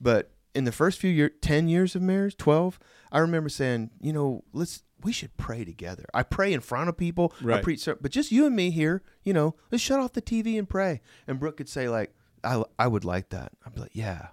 but 0.00 0.30
in 0.54 0.62
the 0.64 0.70
first 0.70 1.00
few 1.00 1.10
year 1.10 1.28
10 1.28 1.66
years 1.68 1.96
of 1.96 2.02
marriage, 2.02 2.36
12, 2.36 2.78
I 3.10 3.18
remember 3.18 3.48
saying, 3.48 3.90
you 4.00 4.12
know, 4.12 4.44
let's 4.52 4.82
we 5.06 5.12
should 5.12 5.34
pray 5.36 5.64
together. 5.64 6.04
I 6.12 6.22
pray 6.24 6.52
in 6.52 6.60
front 6.60 6.88
of 6.90 6.96
people. 6.96 7.32
Right. 7.40 7.60
I 7.60 7.62
preach, 7.62 7.88
but 8.02 8.10
just 8.10 8.30
you 8.32 8.44
and 8.44 8.54
me 8.56 8.70
here, 8.70 9.02
you 9.24 9.32
know, 9.32 9.54
let's 9.70 9.82
shut 9.82 10.00
off 10.00 10.12
the 10.12 10.20
TV 10.20 10.58
and 10.58 10.68
pray. 10.68 11.00
And 11.26 11.38
Brooke 11.40 11.56
could 11.58 11.68
say 11.68 11.88
like, 11.88 12.12
I, 12.44 12.62
I 12.78 12.86
would 12.88 13.04
like 13.04 13.30
that. 13.30 13.52
I'd 13.64 13.74
be 13.74 13.80
like, 13.80 13.94
yeah, 13.94 14.28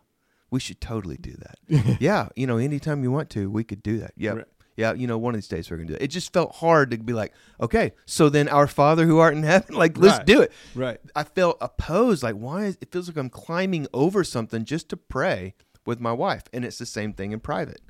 we 0.51 0.60
should 0.60 0.82
totally 0.82 1.18
do 1.18 1.36
that. 1.38 1.98
yeah, 2.01 2.30
you 2.36 2.48
know, 2.48 2.58
anytime 2.58 3.03
you 3.03 3.12
want 3.12 3.30
to, 3.32 3.50
we 3.50 3.63
could 3.63 3.82
do 3.84 4.00
that. 4.00 4.12
Yeah, 4.18 4.32
Right. 4.32 4.46
yeah, 4.77 4.94
you 4.94 5.06
know, 5.08 5.18
one 5.18 5.34
of 5.36 5.38
these 5.42 5.48
days 5.48 5.70
we're 5.70 5.77
gonna 5.77 5.88
do 5.88 5.94
that. 5.94 6.03
It 6.03 6.08
just 6.10 6.34
felt 6.34 6.56
hard 6.56 6.92
to 6.92 6.98
be 6.98 7.13
like, 7.13 7.34
okay, 7.62 7.94
so 8.06 8.30
then 8.30 8.48
our 8.50 8.68
Father 8.68 9.06
who 9.06 9.20
art 9.20 9.36
in 9.36 9.44
heaven, 9.44 9.75
like, 9.84 9.98
let's 9.98 10.18
Right. 10.18 10.25
do 10.27 10.42
it. 10.42 10.51
right 10.75 11.00
I 11.15 11.24
felt 11.24 11.58
opposed. 11.62 12.24
Like, 12.24 12.36
why? 12.36 12.65
Is, 12.65 12.77
it 12.82 12.92
feels 12.92 13.08
like 13.08 13.18
I'm 13.18 13.30
climbing 13.30 13.88
over 13.94 14.24
something 14.24 14.65
just 14.65 14.89
to 14.89 14.98
pray 14.98 15.53
with 15.86 16.00
my 16.00 16.12
wife, 16.13 16.44
and 16.53 16.65
it's 16.65 16.77
the 16.80 16.86
same 16.86 17.13
thing 17.13 17.32
in 17.32 17.39
private. 17.39 17.82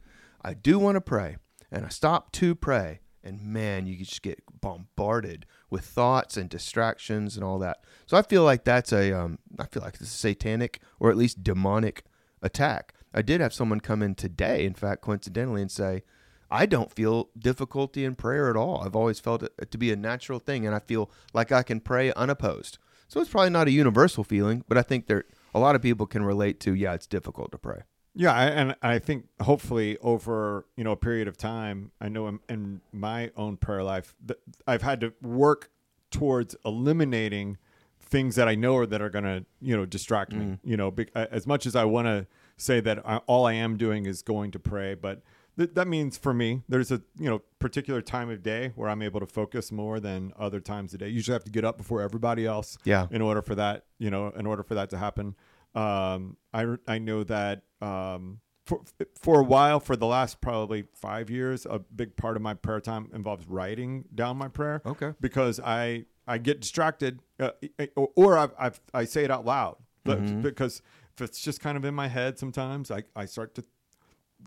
I 0.46 0.54
do 0.54 0.78
want 0.80 0.96
to 0.96 1.02
pray, 1.02 1.38
and 1.74 1.86
I 1.86 1.90
stop 1.90 2.32
to 2.34 2.54
pray, 2.54 3.00
and 3.24 3.42
man, 3.42 3.88
you 3.88 3.98
just 3.98 4.22
get 4.22 4.44
bombarded 4.62 5.48
with 5.70 5.84
thoughts 5.84 6.38
and 6.38 6.48
distractions 6.50 7.36
and 7.36 7.44
all 7.44 7.58
that. 7.60 7.84
So 8.06 8.16
I 8.16 8.22
feel 8.22 8.44
like 8.44 8.64
that's 8.64 8.94
a, 8.94 9.12
um, 9.12 9.40
I 9.58 9.66
feel 9.66 9.82
like 9.82 9.96
it's 9.96 10.04
a 10.04 10.06
satanic 10.06 10.80
or 11.00 11.10
at 11.10 11.18
least 11.18 11.44
demonic 11.44 12.04
attack. 12.44 12.94
I 13.12 13.24
did 13.24 13.42
have 13.42 13.54
someone 13.54 13.80
come 13.80 14.04
in 14.04 14.14
today, 14.14 14.66
in 14.66 14.76
fact, 14.76 15.02
coincidentally, 15.02 15.62
and 15.62 15.72
say, 15.72 16.04
I 16.52 16.68
don't 16.68 16.92
feel 16.92 17.30
difficulty 17.38 18.06
in 18.06 18.14
prayer 18.14 18.52
at 18.52 18.56
all. 18.56 18.84
I've 18.84 18.96
always 18.96 19.20
felt 19.20 19.42
it 19.42 19.72
to 19.72 19.78
be 19.78 19.92
a 19.92 19.96
natural 19.96 20.38
thing, 20.38 20.68
and 20.68 20.76
I 20.76 20.80
feel 20.80 21.10
like 21.34 21.52
I 21.52 21.64
can 21.64 21.80
pray 21.80 22.14
unopposed. 22.14 22.78
So 23.08 23.20
it's 23.20 23.32
probably 23.32 23.50
not 23.50 23.68
a 23.68 23.72
universal 23.72 24.24
feeling, 24.24 24.64
but 24.68 24.78
I 24.78 24.84
think 24.84 25.08
there 25.08 25.26
a 25.56 25.60
lot 25.60 25.76
of 25.76 25.82
people 25.82 26.06
can 26.06 26.24
relate 26.24 26.60
to. 26.62 26.76
Yeah, 26.76 26.94
it's 26.94 27.08
difficult 27.08 27.52
to 27.52 27.58
pray. 27.58 27.82
Yeah, 28.16 28.32
I, 28.32 28.46
and 28.46 28.76
I 28.82 29.00
think 29.00 29.26
hopefully 29.42 29.98
over 30.00 30.66
you 30.76 30.84
know 30.84 30.92
a 30.92 30.98
period 30.98 31.28
of 31.28 31.38
time, 31.38 31.92
I 32.00 32.10
know 32.10 32.28
in, 32.28 32.40
in 32.48 32.82
my 32.92 33.32
own 33.36 33.58
prayer 33.58 33.84
life 33.84 34.16
that 34.26 34.38
I've 34.68 34.84
had 34.84 35.02
to 35.02 35.14
work 35.22 35.72
towards 36.12 36.56
eliminating 36.64 37.58
things 38.00 38.36
that 38.36 38.48
I 38.48 38.54
know 38.54 38.78
are 38.78 38.86
that 38.86 39.02
are 39.02 39.10
going 39.10 39.24
to 39.24 39.46
you 39.60 39.76
know 39.76 39.86
distract 39.86 40.32
me. 40.34 40.46
Mm. 40.46 40.60
You 40.64 40.78
know, 40.78 40.92
be, 40.92 41.08
as 41.16 41.48
much 41.48 41.66
as 41.66 41.76
I 41.76 41.86
want 41.86 42.08
to 42.08 42.28
say 42.58 42.80
that 42.82 43.00
I, 43.06 43.18
all 43.26 43.46
I 43.46 43.54
am 43.54 43.78
doing 43.78 44.06
is 44.06 44.22
going 44.22 44.52
to 44.52 44.60
pray, 44.60 44.94
but 44.94 45.24
th- 45.58 45.72
that 45.74 45.88
means 45.88 46.18
for 46.18 46.34
me 46.34 46.62
there's 46.70 46.92
a 46.92 47.02
you 47.18 47.30
know 47.30 47.42
particular 47.58 48.02
time 48.02 48.30
of 48.30 48.44
day 48.44 48.72
where 48.76 48.90
I'm 48.90 49.02
able 49.02 49.20
to 49.20 49.26
focus 49.26 49.72
more 49.72 50.00
than 50.00 50.34
other 50.38 50.60
times 50.60 50.94
of 50.94 51.00
day. 51.00 51.08
Usually 51.08 51.34
have 51.34 51.44
to 51.46 51.52
get 51.52 51.66
up 51.66 51.78
before 51.78 52.02
everybody 52.02 52.46
else. 52.46 52.78
Yeah. 52.84 53.08
In 53.10 53.22
order 53.22 53.42
for 53.42 53.56
that, 53.56 53.86
you 53.98 54.12
know, 54.12 54.28
in 54.28 54.46
order 54.46 54.62
for 54.62 54.76
that 54.76 54.92
to 54.92 54.98
happen. 54.98 55.36
Um, 55.76 56.38
I 56.54 56.76
I 56.88 57.00
know 57.00 57.24
that 57.24 57.64
um, 57.82 58.40
for 58.66 58.82
for 59.20 59.40
a 59.42 59.44
while, 59.44 59.80
for 59.80 59.96
the 59.96 60.06
last 60.06 60.40
probably 60.42 60.86
five 60.94 61.30
years, 61.30 61.66
a 61.70 61.80
big 61.80 62.16
part 62.16 62.36
of 62.36 62.42
my 62.42 62.54
prayer 62.54 62.80
time 62.80 63.10
involves 63.14 63.48
writing 63.48 64.06
down 64.14 64.38
my 64.38 64.48
prayer. 64.48 64.82
Okay. 64.86 65.14
Because 65.20 65.60
I 65.60 66.06
I 66.28 66.38
get 66.38 66.62
distracted, 66.62 67.20
uh, 67.40 67.52
or, 67.96 68.10
or 68.16 68.38
I've, 68.38 68.54
I've 68.58 68.80
I 68.94 69.06
say 69.06 69.24
it 69.24 69.32
out 69.32 69.46
loud, 69.46 69.78
but 70.04 70.20
Mm-hmm. 70.20 70.42
because 70.42 70.82
if 71.16 71.22
it's 71.22 71.42
just 71.42 71.60
kind 71.60 71.78
of 71.78 71.86
in 71.86 71.94
my 71.94 72.08
head, 72.08 72.38
sometimes 72.40 72.92
I 72.92 73.04
I 73.16 73.26
start 73.26 73.56
to 73.56 73.64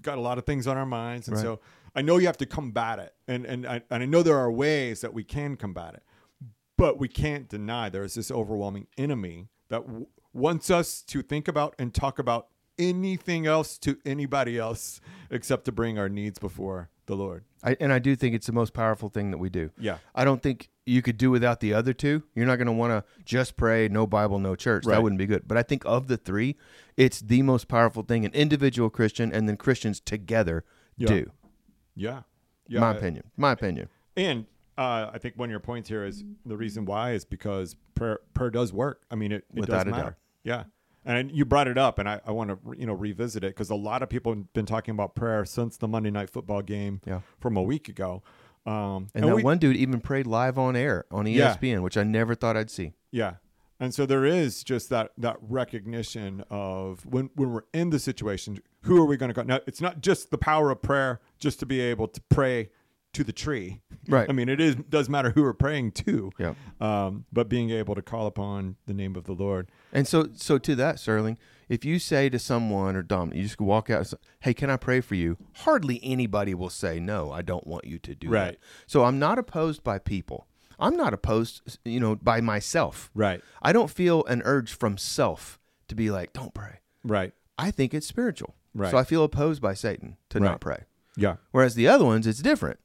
got 0.02 0.18
a 0.18 0.20
lot 0.20 0.38
of 0.38 0.44
things 0.46 0.66
on 0.66 0.76
our 0.76 0.86
minds, 0.86 1.26
and 1.28 1.36
Right. 1.36 1.42
so 1.42 1.60
I 1.94 2.02
know 2.02 2.18
you 2.18 2.26
have 2.26 2.38
to 2.38 2.46
combat 2.46 2.98
it, 2.98 3.14
and 3.26 3.44
and 3.44 3.66
I 3.66 3.82
and 3.90 4.02
I 4.02 4.06
know 4.06 4.22
there 4.22 4.38
are 4.38 4.50
ways 4.52 5.00
that 5.00 5.12
we 5.12 5.24
can 5.24 5.56
combat 5.56 5.94
it, 5.94 6.02
but 6.78 6.98
we 6.98 7.08
can't 7.08 7.48
deny 7.48 7.88
there 7.90 8.04
is 8.04 8.14
this 8.14 8.30
overwhelming 8.30 8.86
enemy 8.96 9.48
that 9.68 9.84
w- 9.86 10.06
wants 10.36 10.70
us 10.70 11.02
to 11.02 11.22
think 11.22 11.48
about 11.48 11.74
and 11.78 11.92
talk 11.94 12.18
about 12.18 12.48
anything 12.78 13.46
else 13.46 13.78
to 13.78 13.96
anybody 14.04 14.58
else 14.58 15.00
except 15.30 15.64
to 15.64 15.72
bring 15.72 15.98
our 15.98 16.08
needs 16.08 16.38
before 16.38 16.90
the 17.06 17.16
Lord. 17.16 17.44
I, 17.64 17.76
and 17.80 17.92
I 17.92 17.98
do 17.98 18.14
think 18.14 18.34
it's 18.34 18.46
the 18.46 18.52
most 18.52 18.74
powerful 18.74 19.08
thing 19.08 19.30
that 19.30 19.38
we 19.38 19.48
do. 19.48 19.70
Yeah. 19.78 19.98
I 20.14 20.24
don't 20.24 20.42
think 20.42 20.68
you 20.84 21.00
could 21.02 21.16
do 21.16 21.30
without 21.30 21.60
the 21.60 21.72
other 21.72 21.92
two. 21.92 22.22
You're 22.34 22.46
not 22.46 22.56
going 22.56 22.66
to 22.66 22.72
want 22.72 22.92
to 22.92 23.04
just 23.24 23.56
pray, 23.56 23.88
no 23.88 24.06
Bible, 24.06 24.38
no 24.38 24.54
church. 24.54 24.84
Right. 24.84 24.94
That 24.96 25.02
wouldn't 25.02 25.18
be 25.18 25.26
good. 25.26 25.48
But 25.48 25.56
I 25.56 25.62
think 25.62 25.84
of 25.86 26.06
the 26.08 26.16
three, 26.16 26.56
it's 26.96 27.20
the 27.20 27.42
most 27.42 27.66
powerful 27.68 28.02
thing 28.02 28.24
an 28.26 28.32
individual 28.34 28.90
Christian 28.90 29.32
and 29.32 29.48
then 29.48 29.56
Christians 29.56 30.00
together 30.00 30.64
Yeah. 30.98 31.08
do. 31.08 31.30
Yeah. 31.94 32.22
Yeah. 32.68 32.80
My 32.80 32.90
opinion. 32.90 33.24
My 33.36 33.52
opinion. 33.52 33.88
And 34.16 34.44
uh, 34.76 35.10
I 35.14 35.18
think 35.18 35.38
one 35.38 35.48
of 35.48 35.50
your 35.52 35.60
points 35.60 35.88
here 35.88 36.04
is 36.04 36.24
the 36.44 36.56
reason 36.56 36.84
why 36.84 37.12
is 37.12 37.24
because 37.24 37.74
prayer, 37.94 38.18
prayer 38.34 38.50
does 38.50 38.72
work. 38.72 39.02
I 39.10 39.14
mean, 39.14 39.32
it, 39.32 39.44
it 39.54 39.60
Without 39.60 39.84
does 39.84 39.86
a 39.86 39.90
matter. 39.90 40.02
doubt. 40.10 40.14
Yeah. 40.46 40.64
And 41.04 41.30
you 41.30 41.44
brought 41.44 41.68
it 41.68 41.78
up, 41.78 41.98
and 42.00 42.08
I, 42.08 42.20
I 42.26 42.32
want 42.32 42.50
to 42.50 42.58
you 42.78 42.86
know 42.86 42.92
revisit 42.94 43.44
it 43.44 43.48
because 43.48 43.70
a 43.70 43.74
lot 43.76 44.02
of 44.02 44.08
people 44.08 44.32
have 44.34 44.52
been 44.54 44.66
talking 44.66 44.92
about 44.92 45.14
prayer 45.14 45.44
since 45.44 45.76
the 45.76 45.86
Monday 45.86 46.10
night 46.10 46.30
football 46.30 46.62
game 46.62 47.00
Yeah. 47.06 47.20
from 47.38 47.56
a 47.56 47.62
week 47.62 47.88
ago. 47.88 48.22
Um, 48.64 49.06
And, 49.14 49.24
that 49.28 49.36
we- 49.36 49.42
one 49.44 49.58
dude 49.58 49.76
even 49.76 50.00
prayed 50.00 50.26
live 50.26 50.58
on 50.58 50.74
air 50.74 51.04
on 51.12 51.28
E 51.28 51.32
Yeah. 51.38 51.54
ESPN, 51.54 51.82
which 51.82 51.96
I 51.96 52.02
never 52.02 52.34
thought 52.34 52.56
I'd 52.56 52.70
see. 52.70 52.94
Yeah. 53.12 53.34
And 53.78 53.94
so 53.94 54.04
there 54.06 54.24
is 54.24 54.64
just 54.64 54.88
that 54.90 55.12
that 55.18 55.36
recognition 55.40 56.42
of 56.50 57.04
when 57.06 57.30
when 57.36 57.52
we're 57.52 57.62
in 57.72 57.90
the 57.90 57.98
situation, 58.00 58.58
who 58.82 58.96
are 59.00 59.04
we 59.06 59.16
going 59.16 59.28
to 59.28 59.34
go? 59.34 59.42
Now 59.42 59.60
it's 59.66 59.80
not 59.80 60.00
just 60.00 60.30
the 60.30 60.38
power 60.38 60.70
of 60.70 60.80
prayer 60.82 61.20
just 61.38 61.60
to 61.60 61.66
be 61.66 61.80
able 61.80 62.08
to 62.08 62.20
pray 62.30 62.70
to 63.16 63.24
the 63.24 63.32
tree. 63.32 63.80
Right. 64.08 64.26
I 64.30 64.32
mean, 64.32 64.48
it 64.48 64.60
is 64.60 64.74
does 64.76 65.08
matter 65.08 65.30
who 65.30 65.42
we're 65.42 65.52
praying 65.52 65.92
to. 65.92 66.30
Yeah. 66.38 66.54
Um, 66.80 67.24
but 67.32 67.48
being 67.48 67.70
able 67.70 67.94
to 67.94 68.02
call 68.02 68.26
upon 68.26 68.76
the 68.86 68.94
name 68.94 69.16
of 69.16 69.24
the 69.24 69.32
Lord. 69.32 69.68
And 69.92 70.06
so, 70.06 70.28
so 70.34 70.58
to 70.58 70.74
that, 70.76 70.98
Sterling, 71.00 71.38
if 71.68 71.84
you 71.84 71.98
say 71.98 72.28
to 72.28 72.38
someone 72.38 72.94
or 72.96 73.02
Dominic, 73.02 73.36
you 73.36 73.42
just 73.42 73.60
walk 73.60 73.90
out, 73.90 73.98
and 73.98 74.06
say, 74.06 74.16
"Hey, 74.40 74.54
can 74.54 74.70
I 74.70 74.76
pray 74.76 75.00
for 75.00 75.14
you?" 75.16 75.36
Hardly 75.54 75.98
anybody 76.02 76.54
will 76.54 76.70
say, 76.70 77.00
"No, 77.00 77.30
I 77.32 77.42
don't 77.42 77.66
want 77.66 77.84
you 77.86 77.98
to 78.00 78.14
do 78.14 78.28
Right. 78.28 78.52
that." 78.52 78.58
So 78.86 79.04
I'm 79.04 79.18
not 79.18 79.38
opposed 79.38 79.82
by 79.82 79.98
people. 79.98 80.46
I'm 80.78 80.96
not 80.96 81.14
opposed, 81.14 81.78
you 81.84 81.98
know, 82.00 82.14
by 82.16 82.40
myself. 82.42 83.10
Right. 83.14 83.40
I 83.62 83.72
don't 83.72 83.90
feel 83.90 84.24
an 84.26 84.42
urge 84.44 84.72
from 84.74 84.98
self 84.98 85.58
to 85.88 85.94
be 85.94 86.10
like, 86.10 86.32
"Don't 86.32 86.52
pray." 86.54 86.80
Right. 87.02 87.32
I 87.58 87.70
think 87.70 87.94
it's 87.94 88.06
spiritual. 88.06 88.54
Right. 88.74 88.90
So 88.90 88.98
I 88.98 89.04
feel 89.04 89.24
opposed 89.24 89.62
by 89.62 89.72
Satan 89.72 90.18
to 90.28 90.38
Right. 90.38 90.50
not 90.50 90.60
pray. 90.60 90.84
Yeah. 91.16 91.36
Whereas 91.50 91.74
the 91.74 91.88
other 91.88 92.04
ones, 92.04 92.26
it's 92.26 92.42
different. 92.42 92.78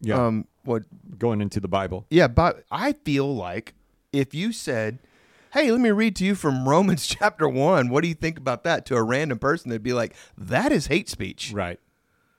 Yeah. 0.00 0.26
Um, 0.26 0.46
what 0.64 0.84
Going 1.18 1.40
into 1.40 1.60
the 1.60 1.68
Bible. 1.68 2.06
yeah, 2.10 2.28
but 2.28 2.64
I 2.70 2.92
feel 2.92 3.34
like 3.34 3.74
if 4.12 4.34
you 4.34 4.52
said, 4.52 4.98
"Hey, 5.52 5.70
let 5.70 5.80
me 5.80 5.90
read 5.90 6.16
to 6.16 6.24
you 6.24 6.34
from 6.34 6.68
Romans 6.68 7.06
chapter 7.06 7.48
1. 7.48 7.88
What 7.88 8.02
do 8.02 8.08
you 8.08 8.14
think 8.14 8.38
about 8.38 8.64
that?" 8.64 8.84
to 8.86 8.96
a 8.96 9.02
random 9.02 9.38
person, 9.38 9.70
they'd 9.70 9.82
be 9.82 9.92
like, 9.92 10.14
"That 10.36 10.72
is 10.72 10.88
hate 10.88 11.08
speech." 11.08 11.52
Right. 11.52 11.78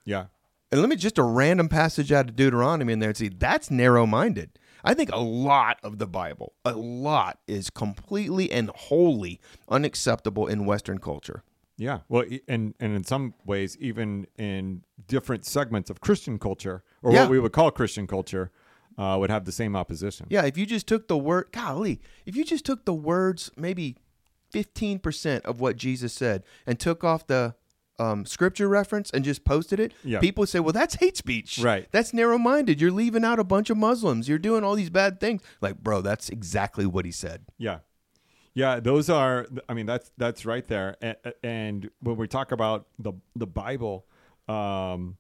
Yeah. 0.06 0.26
And 0.72 0.82
let 0.82 0.90
me 0.90 0.98
just 0.98 1.18
a 1.18 1.24
random 1.24 1.70
passage 1.70 2.12
out 2.12 2.30
of 2.30 2.36
Deuteronomy 2.36 2.92
in 2.94 3.00
there 3.00 3.10
and 3.10 3.18
see 3.18 3.30
that's 3.30 3.72
narrow-minded. 3.72 4.60
I 4.84 4.94
think 4.94 5.10
a 5.12 5.20
lot 5.20 5.80
of 5.82 5.98
the 5.98 6.08
Bible, 6.08 6.54
a 6.66 6.74
lot 6.74 7.40
is 7.48 7.70
completely 7.70 8.52
and 8.52 8.70
wholly 8.70 9.40
unacceptable 9.70 10.46
in 10.48 10.66
western 10.66 10.98
culture. 11.00 11.44
Yeah. 11.78 12.00
Well, 12.10 12.26
and 12.48 12.74
and 12.80 12.96
in 12.96 13.04
some 13.04 13.34
ways, 13.46 13.78
even 13.80 14.28
in 14.38 14.84
different 15.08 15.46
segments 15.46 15.90
of 15.90 16.02
Christian 16.02 16.40
culture, 16.40 16.84
or 17.04 17.14
Yeah. 17.14 17.22
what 17.22 17.30
we 17.32 17.40
would 17.40 17.52
call 17.54 17.70
Christian 17.72 18.08
culture, 18.08 18.52
uh, 18.98 19.16
would 19.20 19.30
have 19.30 19.46
the 19.46 19.52
same 19.52 19.76
opposition. 19.76 20.26
Yeah, 20.30 20.46
if 20.46 20.58
you 20.58 20.66
just 20.66 20.88
took 20.88 21.08
the 21.08 21.18
word, 21.18 21.50
golly, 21.52 22.02
if 22.26 22.36
you 22.36 22.44
just 22.44 22.66
took 22.66 22.86
the 22.86 22.96
words, 22.96 23.52
maybe 23.56 23.98
15% 24.54 25.42
of 25.46 25.60
what 25.60 25.78
Jesus 25.78 26.14
said 26.14 26.44
and 26.66 26.80
took 26.80 27.04
off 27.04 27.28
the 27.28 27.56
um, 28.00 28.26
scripture 28.28 28.68
reference 28.68 29.10
and 29.12 29.26
just 29.26 29.44
posted 29.44 29.80
it, 29.80 29.92
Yeah. 30.04 30.20
people 30.20 30.44
would 30.44 30.50
say, 30.50 30.60
well, 30.60 30.72
that's 30.74 30.96
hate 30.96 31.18
speech. 31.18 31.58
Right. 31.60 31.88
That's 31.92 32.14
narrow 32.14 32.38
minded. 32.38 32.80
You're 32.80 32.92
leaving 32.92 33.24
out 33.26 33.40
a 33.40 33.44
bunch 33.44 33.72
of 33.72 33.78
Muslims. 33.78 34.30
You're 34.30 34.38
doing 34.38 34.64
all 34.64 34.76
these 34.76 34.92
bad 34.92 35.20
things. 35.20 35.42
Like, 35.62 35.80
bro, 35.84 36.02
that's 36.02 36.30
exactly 36.30 36.86
what 36.86 37.06
he 37.06 37.12
said. 37.12 37.46
Yeah. 37.58 37.80
Yeah, 38.58 38.80
those 38.80 39.08
are 39.08 39.46
I 39.70 39.76
mean 39.76 39.86
that's 39.86 40.12
that's 40.18 40.44
right 40.44 40.68
there. 40.68 40.98
And, 41.00 41.16
and 41.44 41.90
when 42.00 42.18
we 42.18 42.28
talk 42.28 42.52
about 42.52 42.88
the 42.98 43.14
the 43.36 43.46
Bible 43.46 44.08
um 44.48 45.18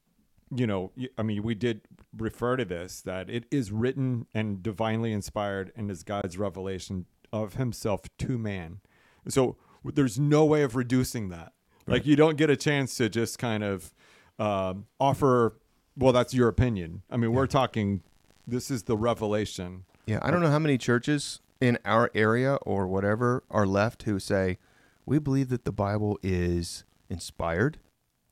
you 0.49 0.65
know, 0.65 0.91
I 1.19 1.21
mean 1.21 1.43
we 1.43 1.53
did 1.53 1.81
refer 2.17 2.57
to 2.57 2.65
this 2.65 2.99
that 3.01 3.29
it 3.29 3.43
is 3.51 3.71
written 3.71 4.25
and 4.33 4.63
divinely 4.63 5.13
inspired 5.13 5.71
and 5.75 5.91
is 5.91 6.01
God's 6.01 6.39
revelation 6.39 7.05
of 7.31 7.53
himself 7.53 8.01
to 8.17 8.39
man. 8.39 8.79
So 9.27 9.55
there's 9.85 10.17
no 10.17 10.43
way 10.43 10.63
of 10.63 10.75
reducing 10.75 11.29
that. 11.29 11.53
Like 11.85 12.07
you 12.07 12.15
don't 12.15 12.37
get 12.37 12.49
a 12.49 12.57
chance 12.57 12.95
to 12.97 13.07
just 13.07 13.37
kind 13.37 13.63
of 13.63 13.93
um, 14.39 14.87
offer 14.99 15.59
well 15.95 16.11
that's 16.11 16.33
your 16.33 16.47
opinion. 16.47 17.03
I 17.11 17.17
mean, 17.17 17.33
we're 17.33 17.45
talking 17.45 18.01
this 18.47 18.71
is 18.71 18.83
the 18.83 18.97
revelation. 18.97 19.83
Yeah, 20.07 20.21
I 20.23 20.31
don't 20.31 20.41
know 20.41 20.49
how 20.49 20.57
many 20.57 20.79
churches 20.79 21.39
in 21.61 21.77
our 21.85 22.09
area 22.13 22.55
or 22.61 22.87
whatever 22.87 23.43
are 23.49 23.65
left 23.67 24.03
who 24.03 24.19
say 24.19 24.57
we 25.05 25.19
believe 25.19 25.49
that 25.49 25.65
the 25.65 25.71
Bible 25.71 26.19
is 26.21 26.83
inspired, 27.09 27.79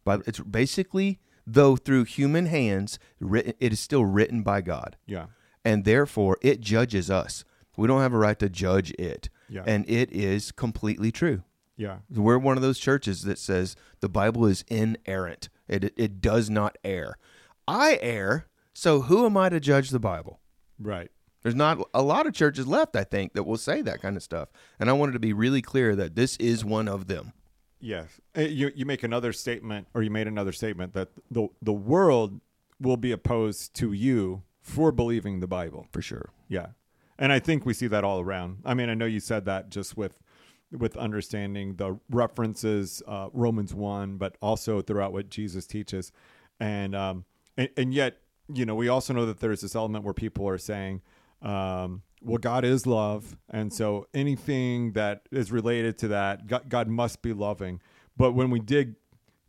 but 0.03 0.21
it's 0.27 0.39
basically 0.39 1.19
though 1.47 1.75
through 1.75 2.03
human 2.05 2.47
hands, 2.47 2.97
written, 3.19 3.53
it 3.59 3.71
is 3.71 3.79
still 3.79 4.03
written 4.05 4.41
by 4.41 4.61
God, 4.61 4.97
Yeah. 5.05 5.27
and 5.63 5.85
therefore 5.85 6.37
it 6.41 6.59
judges 6.59 7.11
us. 7.11 7.43
We 7.77 7.87
don't 7.87 8.01
have 8.01 8.13
a 8.13 8.17
right 8.17 8.39
to 8.39 8.49
judge 8.49 8.91
it, 8.97 9.29
Yeah. 9.47 9.63
and 9.67 9.87
it 9.89 10.11
is 10.11 10.51
completely 10.51 11.11
true. 11.11 11.43
Yeah. 11.77 11.97
We're 12.09 12.37
one 12.39 12.57
of 12.57 12.63
those 12.63 12.79
churches 12.79 13.23
that 13.23 13.37
says 13.37 13.75
the 13.99 14.09
Bible 14.09 14.45
is 14.47 14.63
inerrant. 14.69 15.49
It 15.67 15.93
it 15.97 16.19
does 16.21 16.49
not 16.49 16.77
err. 16.83 17.17
I 17.67 17.99
err, 18.01 18.47
so 18.73 19.01
who 19.01 19.25
am 19.25 19.35
I 19.37 19.49
to 19.49 19.59
judge 19.59 19.89
the 19.91 19.99
Bible? 19.99 20.39
Right. 20.79 21.11
There's 21.45 21.53
not 21.53 21.77
a 21.93 22.01
lot 22.01 22.25
of 22.25 22.33
churches 22.33 22.65
left, 22.65 22.95
I 22.95 23.03
think, 23.03 23.33
that 23.33 23.43
will 23.43 23.59
say 23.59 23.83
that 23.83 24.01
kind 24.01 24.17
of 24.17 24.23
stuff. 24.23 24.49
And 24.79 24.89
I 24.89 24.93
wanted 24.93 25.11
to 25.11 25.19
be 25.19 25.31
really 25.31 25.61
clear 25.61 25.95
that 25.95 26.15
this 26.15 26.37
is 26.37 26.65
one 26.65 26.87
of 26.87 27.05
them. 27.05 27.33
Yes, 27.79 28.19
Uh, 28.35 28.41
you 28.41 28.71
you 28.73 28.83
make 28.83 29.03
another 29.03 29.31
statement, 29.31 29.87
or 29.93 30.01
you 30.01 30.09
made 30.09 30.27
another 30.27 30.51
statement 30.51 30.95
that 30.95 31.09
the 31.29 31.49
the 31.61 31.71
world 31.71 32.41
will 32.81 32.97
be 32.97 33.11
opposed 33.11 33.75
to 33.75 33.93
you 33.93 34.41
for 34.59 34.91
believing 34.91 35.39
the 35.39 35.45
Bible. 35.45 35.85
For 35.91 36.01
sure. 36.01 36.31
Yeah, 36.49 36.69
and 37.19 37.31
I 37.31 37.37
think 37.37 37.63
we 37.63 37.75
see 37.75 37.85
that 37.89 38.03
all 38.03 38.21
around. 38.21 38.63
I 38.65 38.73
mean, 38.73 38.89
I 38.89 38.95
know 38.95 39.05
you 39.05 39.19
said 39.19 39.45
that 39.45 39.69
just 39.69 39.95
with 39.95 40.17
with 40.71 40.97
understanding 40.97 41.75
the 41.75 41.99
references 42.09 43.03
uh, 43.07 43.29
Romans 43.33 43.71
one, 43.71 44.17
but 44.17 44.35
also 44.41 44.81
throughout 44.81 45.13
what 45.13 45.29
Jesus 45.29 45.67
teaches, 45.67 46.11
and 46.59 46.95
um 46.95 47.25
and, 47.55 47.69
and 47.77 47.93
yet 47.93 48.17
you 48.51 48.65
know 48.65 48.73
we 48.73 48.87
also 48.87 49.13
know 49.13 49.27
that 49.27 49.41
there's 49.41 49.61
this 49.61 49.75
element 49.75 50.03
where 50.03 50.15
people 50.15 50.49
are 50.49 50.57
saying. 50.57 51.03
Um, 51.41 52.01
well, 52.21 52.37
God 52.37 52.65
is 52.65 52.87
love, 52.87 53.37
and 53.49 53.71
so 53.71 54.07
anything 54.13 54.93
that 54.93 55.27
is 55.31 55.51
related 55.51 55.97
to 55.99 56.07
that, 56.07 56.47
God, 56.47 56.69
God 56.69 56.87
must 56.87 57.21
be 57.21 57.33
loving. 57.33 57.81
But 58.17 58.31
when 58.31 58.49
we 58.49 58.59
dig 58.59 58.95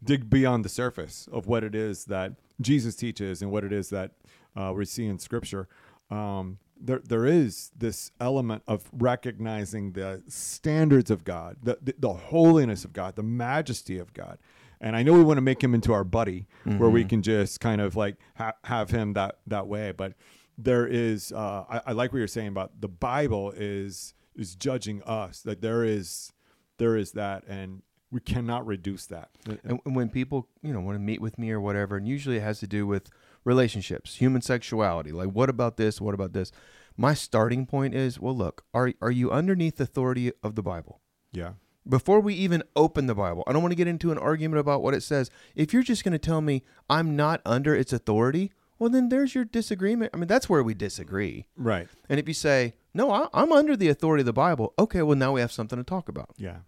dig 0.05 0.29
beyond 0.29 0.65
the 0.65 0.69
surface 0.69 1.27
of 1.33 1.47
what 1.47 1.65
it 1.65 1.75
is 1.75 2.05
that 2.05 2.33
Jesus 2.61 2.95
teaches 2.95 3.41
and 3.41 3.51
what 3.51 3.65
it 3.65 3.73
is 3.73 3.89
that 3.91 4.13
uh, 4.55 4.73
we 4.77 4.85
see 4.85 5.07
in 5.07 5.19
Scripture, 5.19 5.69
um, 6.11 6.59
there 6.79 7.01
there 7.03 7.25
is 7.25 7.71
this 7.77 8.11
element 8.21 8.63
of 8.67 8.91
recognizing 8.93 9.93
the 9.93 10.23
standards 10.29 11.11
of 11.11 11.25
God, 11.25 11.57
the, 11.63 11.79
the 11.83 11.95
the 11.99 12.13
holiness 12.13 12.85
of 12.85 12.93
God, 12.93 13.17
the 13.17 13.23
majesty 13.23 13.99
of 13.99 14.13
God. 14.13 14.39
And 14.83 14.95
I 14.95 15.03
know 15.03 15.15
we 15.15 15.23
want 15.23 15.39
to 15.39 15.43
make 15.43 15.65
him 15.65 15.75
into 15.75 15.95
our 15.95 16.05
buddy, 16.05 16.47
where 16.65 16.91
we 16.91 17.03
can 17.05 17.23
just 17.23 17.61
kind 17.61 17.81
of 17.81 17.97
like 17.97 18.17
ha- 18.37 18.53
have 18.65 18.91
him 18.91 19.15
that 19.15 19.39
that 19.47 19.67
way. 19.67 19.93
But 19.93 20.13
there 20.59 20.87
is, 20.87 21.33
uh, 21.33 21.65
I, 21.69 21.81
I 21.87 21.93
like 21.93 22.13
what 22.13 22.19
you're 22.19 22.27
saying 22.29 22.49
about 22.49 22.81
the 22.81 22.89
Bible 22.89 23.53
is 23.57 24.15
is 24.35 24.55
judging 24.55 25.03
us. 25.05 25.41
That 25.43 25.61
there 25.61 25.85
is 25.85 26.33
there 26.79 26.97
is 26.97 27.13
that, 27.13 27.45
and 27.47 27.83
we 28.11 28.21
cannot 28.21 28.67
reduce 28.67 29.07
that. 29.07 29.31
And 29.65 29.81
and 29.85 29.97
when 29.97 30.09
people, 30.09 30.49
you 30.63 30.73
know, 30.73 30.81
want 30.81 30.97
to 30.97 31.01
meet 31.01 31.21
with 31.21 31.39
me 31.39 31.51
or 31.51 31.61
whatever, 31.61 31.97
and 31.97 32.07
usually 32.09 32.37
it 32.37 32.43
has 32.43 32.61
to 32.61 32.67
do 32.67 32.87
with 32.87 33.11
relationships, 33.45 34.17
human 34.17 34.43
sexuality. 34.43 35.13
Like, 35.13 35.29
what 35.29 35.49
about 35.49 35.77
this? 35.77 36.01
What 36.01 36.15
about 36.15 36.33
this? 36.33 36.51
My 36.97 37.13
starting 37.15 37.67
point 37.67 37.95
is, 37.95 38.19
well, 38.19 38.37
look, 38.37 38.65
are 38.73 38.93
are 39.03 39.11
you 39.11 39.31
underneath 39.31 39.77
the 39.77 39.85
authority 39.85 40.33
of 40.43 40.55
the 40.55 40.63
Bible? 40.63 41.01
Yeah, 41.33 41.53
Before 41.87 42.21
we 42.21 42.33
even 42.35 42.63
open 42.75 43.07
the 43.07 43.15
Bible, 43.15 43.45
I 43.47 43.53
don't 43.53 43.61
want 43.61 43.73
to 43.73 43.77
get 43.77 43.87
into 43.89 44.11
an 44.11 44.17
argument 44.19 44.59
about 44.59 44.83
what 44.83 44.95
it 44.95 45.03
says. 45.03 45.31
If 45.55 45.75
you're 45.75 45.83
just 45.83 46.03
going 46.03 46.13
to 46.13 46.19
tell 46.19 46.41
me 46.41 46.63
I'm 46.89 47.15
not 47.15 47.43
under 47.45 47.75
its 47.75 47.93
authority, 47.93 48.53
well, 48.79 48.91
then 48.91 49.09
there's 49.09 49.35
your 49.35 49.45
disagreement. 49.45 50.11
I 50.15 50.17
mean, 50.19 50.27
that's 50.29 50.49
where 50.49 50.63
we 50.63 50.75
disagree. 50.75 51.47
right. 51.57 51.89
And 52.09 52.21
if 52.21 52.29
you 52.29 52.35
say, 52.35 52.75
no, 52.95 53.11
I, 53.11 53.29
I'm 53.35 53.53
under 53.53 53.77
the 53.77 53.89
authority 53.89 54.21
of 54.23 54.27
the 54.27 54.33
Bible, 54.33 54.75
okay, 54.79 55.03
well, 55.03 55.17
now 55.17 55.33
we 55.33 55.41
have 55.41 55.53
something 55.53 55.79
to 55.79 55.85
talk 55.85 56.09
about. 56.09 56.31
Yeah, 56.37 56.59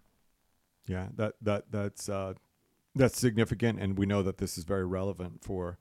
yeah. 0.87 1.07
That 1.15 1.33
that 1.41 1.71
that's 1.71 2.09
uh, 2.09 2.33
that's 2.95 3.19
significant, 3.19 3.79
and 3.79 3.97
we 3.97 4.05
know 4.05 4.23
that 4.23 4.37
this 4.37 4.57
is 4.57 4.63
very 4.63 4.85
relevant 4.85 5.43
for 5.43 5.77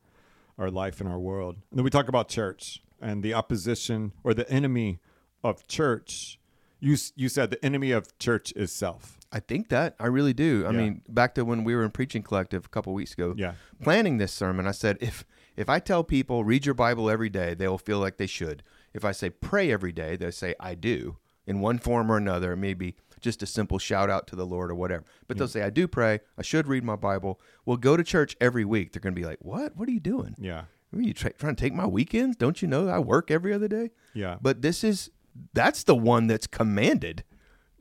our 0.59 0.71
life 0.71 1.01
and 1.01 1.09
our 1.09 1.19
world. 1.19 1.57
And 1.71 1.79
then 1.79 1.85
we 1.85 1.91
talk 1.91 2.09
about 2.09 2.29
church 2.29 2.83
and 3.01 3.23
the 3.23 3.33
opposition 3.35 4.13
or 4.25 4.35
the 4.35 4.49
enemy 4.51 4.99
of 5.45 5.67
church. 5.67 6.39
You 6.81 6.97
you 7.17 7.29
said 7.29 7.51
the 7.51 7.65
enemy 7.65 7.91
of 7.91 8.17
church 8.19 8.53
is 8.57 8.73
self. 8.73 9.19
I 9.31 9.41
think 9.41 9.69
that. 9.69 9.95
I 10.01 10.07
really 10.07 10.33
do. 10.33 10.65
I 10.67 10.71
Yeah. 10.71 10.79
mean, 10.79 11.03
back 11.09 11.35
to 11.35 11.45
when 11.45 11.63
we 11.63 11.75
were 11.75 11.85
in 11.85 11.91
Preaching 11.91 12.23
Collective 12.23 12.65
a 12.65 12.69
couple 12.69 12.95
weeks 12.95 13.13
ago, 13.13 13.35
Yeah, 13.37 13.55
planning 13.83 14.17
this 14.19 14.33
sermon, 14.33 14.67
I 14.67 14.71
said, 14.71 14.97
if 15.03 15.25
if 15.59 15.69
I 15.69 15.79
tell 15.81 16.05
people 16.05 16.45
read 16.45 16.65
your 16.65 16.75
Bible 16.75 17.11
every 17.11 17.29
day, 17.29 17.55
they 17.55 17.69
will 17.69 17.79
feel 17.79 17.99
like 17.99 18.17
they 18.17 18.27
should. 18.27 18.63
If 18.95 19.05
I 19.05 19.13
say 19.13 19.29
pray 19.31 19.71
every 19.73 19.93
day, 19.93 20.17
they'll 20.17 20.33
say 20.33 20.55
I 20.59 20.75
do 20.75 21.19
in 21.47 21.61
one 21.61 21.79
form 21.79 22.11
or 22.11 22.17
another. 22.17 22.57
Maybe 22.57 22.97
just 23.21 23.43
a 23.43 23.47
simple 23.47 23.79
shout 23.79 24.09
out 24.09 24.27
to 24.29 24.37
the 24.37 24.47
Lord 24.47 24.71
or 24.71 24.75
whatever. 24.75 25.05
But 25.27 25.37
they'll 25.39 25.49
say 25.49 25.63
I 25.63 25.71
do 25.71 25.89
pray. 25.89 26.21
I 26.39 26.43
should 26.43 26.67
read 26.69 26.85
my 26.85 26.97
Bible. 26.97 27.41
We'll 27.67 27.77
go 27.77 27.97
to 27.97 28.05
church 28.05 28.37
every 28.41 28.65
week. 28.65 28.93
They're 28.93 29.01
going 29.01 29.15
to 29.15 29.21
be 29.21 29.27
like, 29.27 29.39
what? 29.43 29.77
What 29.77 29.89
are 29.89 29.93
you 29.93 30.01
doing? 30.01 30.35
yeah, 30.39 30.65
Are 30.95 31.01
you 31.03 31.13
try- 31.13 31.33
trying 31.33 31.57
to 31.57 31.61
take 31.61 31.75
my 31.75 31.87
weekends? 31.87 32.37
Don't 32.37 32.63
you 32.63 32.69
know 32.69 32.89
I 32.89 32.99
work 33.01 33.31
every 33.31 33.53
other 33.53 33.69
day? 33.69 33.91
yeah. 34.15 34.37
But 34.41 34.63
this 34.63 34.85
is 34.85 35.11
that's 35.55 35.83
the 35.85 35.95
one 35.97 36.27
that's 36.29 36.47
commanded. 36.47 37.25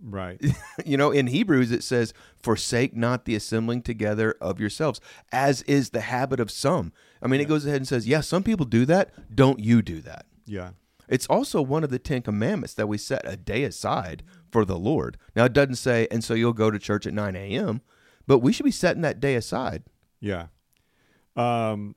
Right. 0.03 0.39
you 0.85 0.97
know, 0.97 1.11
in 1.11 1.27
Hebrews 1.27 1.71
it 1.71 1.83
says, 1.83 2.13
"Forsake 2.37 2.95
not 2.95 3.25
the 3.25 3.35
assembling 3.35 3.81
together 3.81 4.35
of 4.41 4.59
yourselves, 4.59 4.99
as 5.31 5.61
is 5.63 5.89
the 5.91 6.01
habit 6.01 6.39
of 6.39 6.51
some." 6.51 6.93
I 7.21 7.27
mean, 7.27 7.41
it 7.41 7.47
goes 7.47 7.65
ahead 7.65 7.77
and 7.77 7.87
says, 7.87 8.07
"Yeah, 8.07 8.21
some 8.21 8.43
people 8.43 8.65
do 8.65 8.85
that. 8.85 9.11
Don't 9.35 9.59
you 9.59 9.81
do 9.81 10.01
that?" 10.01 10.25
Yeah, 10.45 10.71
It's 11.09 11.27
also 11.27 11.61
one 11.61 11.83
of 11.83 11.89
the 11.89 11.99
Ten 11.99 12.21
Commandments 12.21 12.73
that 12.75 12.87
we 12.87 12.97
set 12.97 13.21
a 13.25 13.35
day 13.35 13.63
aside 13.63 14.23
for 14.51 14.63
the 14.65 14.77
Lord. 14.77 15.17
Now, 15.35 15.45
it 15.45 15.53
doesn't 15.53 15.75
say, 15.75 16.07
"And 16.11 16.23
so 16.23 16.33
you'll 16.33 16.53
go 16.53 16.71
to 16.71 16.79
church 16.79 17.05
at 17.05 17.13
nine 17.13 17.35
a.m.," 17.35 17.81
but 18.27 18.39
we 18.39 18.51
should 18.51 18.65
be 18.65 18.71
setting 18.71 19.01
that 19.03 19.19
day 19.19 19.35
aside. 19.35 19.83
yeah. 20.19 20.47
Um, 21.35 21.95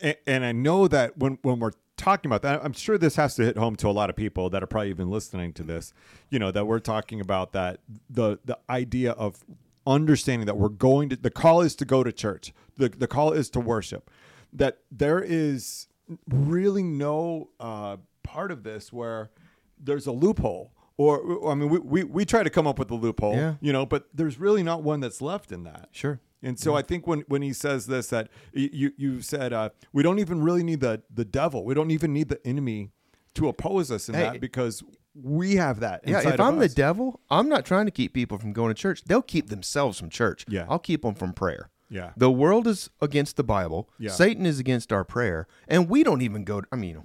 and, 0.00 0.16
and 0.26 0.44
I 0.44 0.52
know 0.52 0.88
that 0.88 1.16
when 1.16 1.38
when 1.42 1.60
we're 1.60 1.72
talking 2.02 2.28
about 2.28 2.42
that, 2.42 2.64
I'm 2.64 2.72
sure 2.72 2.98
this 2.98 3.16
has 3.16 3.34
to 3.36 3.42
hit 3.44 3.56
home 3.56 3.76
to 3.76 3.88
a 3.88 3.92
lot 3.92 4.10
of 4.10 4.16
people 4.16 4.50
that 4.50 4.62
are 4.62 4.66
probably 4.66 4.90
even 4.90 5.10
listening 5.10 5.52
to 5.54 5.62
this. 5.62 5.92
You 6.30 6.38
know 6.38 6.50
that 6.50 6.66
we're 6.66 6.78
talking 6.80 7.20
about 7.20 7.52
that 7.52 7.80
the 8.10 8.38
the 8.44 8.58
idea 8.68 9.12
of 9.12 9.42
understanding 9.86 10.46
that 10.46 10.56
we're 10.56 10.68
going 10.68 11.08
to 11.10 11.16
the 11.16 11.30
call 11.30 11.60
is 11.60 11.74
to 11.76 11.84
go 11.84 12.02
to 12.04 12.12
church. 12.12 12.52
The 12.76 12.88
the 12.88 13.06
call 13.06 13.32
is 13.32 13.48
to 13.50 13.60
worship. 13.60 14.10
That 14.52 14.78
there 14.90 15.20
is 15.20 15.88
really 16.28 16.82
no 16.82 17.48
uh, 17.58 17.96
part 18.22 18.50
of 18.50 18.62
this 18.64 18.92
where 18.92 19.30
there's 19.78 20.06
a 20.06 20.12
loophole. 20.12 20.72
Or 20.98 21.50
I 21.50 21.54
mean, 21.54 21.70
we, 21.70 21.78
we, 21.78 22.04
we 22.04 22.24
try 22.26 22.42
to 22.42 22.50
come 22.50 22.66
up 22.66 22.78
with 22.78 22.90
a 22.90 22.94
loophole, 22.94 23.34
Yeah. 23.34 23.54
you 23.62 23.72
know, 23.72 23.86
but 23.86 24.08
there's 24.12 24.38
really 24.38 24.62
not 24.62 24.82
one 24.82 25.00
that's 25.00 25.22
left 25.22 25.50
in 25.50 25.64
that. 25.64 25.88
Sure. 25.90 26.20
And 26.42 26.58
so 26.58 26.74
I 26.74 26.82
think 26.82 27.06
when, 27.06 27.20
when 27.28 27.42
he 27.42 27.52
says 27.52 27.86
this, 27.86 28.08
that 28.08 28.28
you 28.52 28.92
you 28.96 29.22
said 29.22 29.52
uh, 29.52 29.70
we 29.92 30.02
don't 30.02 30.18
even 30.18 30.42
really 30.42 30.62
need 30.64 30.80
the 30.80 31.02
the 31.12 31.24
devil. 31.24 31.64
We 31.64 31.74
don't 31.74 31.90
even 31.90 32.12
need 32.12 32.28
the 32.28 32.44
enemy 32.46 32.90
to 33.34 33.48
oppose 33.48 33.90
us 33.90 34.08
in 34.08 34.14
Hey. 34.14 34.22
that 34.22 34.40
because 34.40 34.82
we 35.14 35.56
have 35.56 35.80
that. 35.80 36.00
Yeah, 36.06 36.26
if 36.26 36.40
I'm 36.40 36.58
the 36.58 36.68
devil, 36.68 37.20
I'm 37.30 37.48
not 37.48 37.64
trying 37.64 37.84
to 37.86 37.92
keep 37.92 38.12
people 38.14 38.38
from 38.38 38.52
going 38.52 38.74
to 38.74 38.80
church. 38.80 39.04
They'll 39.04 39.22
keep 39.22 39.48
themselves 39.50 39.98
from 39.98 40.08
church. 40.10 40.44
Yeah. 40.48 40.66
I'll 40.68 40.78
keep 40.78 41.02
them 41.02 41.14
from 41.14 41.32
prayer. 41.34 41.68
yeah, 41.90 42.12
The 42.16 42.30
world 42.30 42.66
is 42.66 42.88
against 43.00 43.36
the 43.36 43.44
Bible. 43.44 43.90
Yeah. 43.98 44.10
Satan 44.10 44.46
is 44.46 44.58
against 44.58 44.90
our 44.92 45.04
prayer, 45.04 45.46
and 45.68 45.88
we 45.90 46.02
don't 46.02 46.22
even 46.22 46.44
go. 46.44 46.62
To, 46.62 46.66
I 46.72 46.76
mean, 46.76 47.02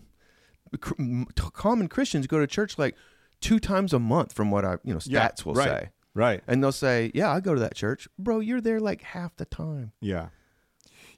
cr- 0.80 0.94
m- 0.98 1.28
t- 1.36 1.44
common 1.54 1.88
Christians 1.90 2.28
go 2.28 2.40
to 2.40 2.48
church 2.48 2.78
like 2.80 2.96
two 3.42 3.60
times 3.60 3.94
a 3.94 4.00
month, 4.00 4.32
from 4.34 4.52
what 4.52 4.64
I 4.66 4.78
you 4.84 4.94
know 4.94 5.00
stats 5.00 5.10
yeah, 5.10 5.30
will 5.46 5.54
right, 5.54 5.68
say, 5.68 5.90
right, 6.18 6.44
and 6.48 6.62
they'll 6.64 6.72
say, 6.72 7.12
"Yeah, 7.14 7.32
I 7.32 7.40
go 7.40 7.54
to 7.54 7.60
that 7.62 7.76
church, 7.76 8.08
bro. 8.18 8.40
You're 8.40 8.62
there 8.62 8.80
like 8.80 9.02
half 9.02 9.36
the 9.38 9.46
time." 9.46 9.92
yeah, 10.02 10.30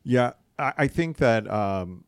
yeah. 0.04 0.34
I, 0.58 0.74
I 0.78 0.88
think 0.88 1.18
that 1.18 1.50
um, 1.50 2.06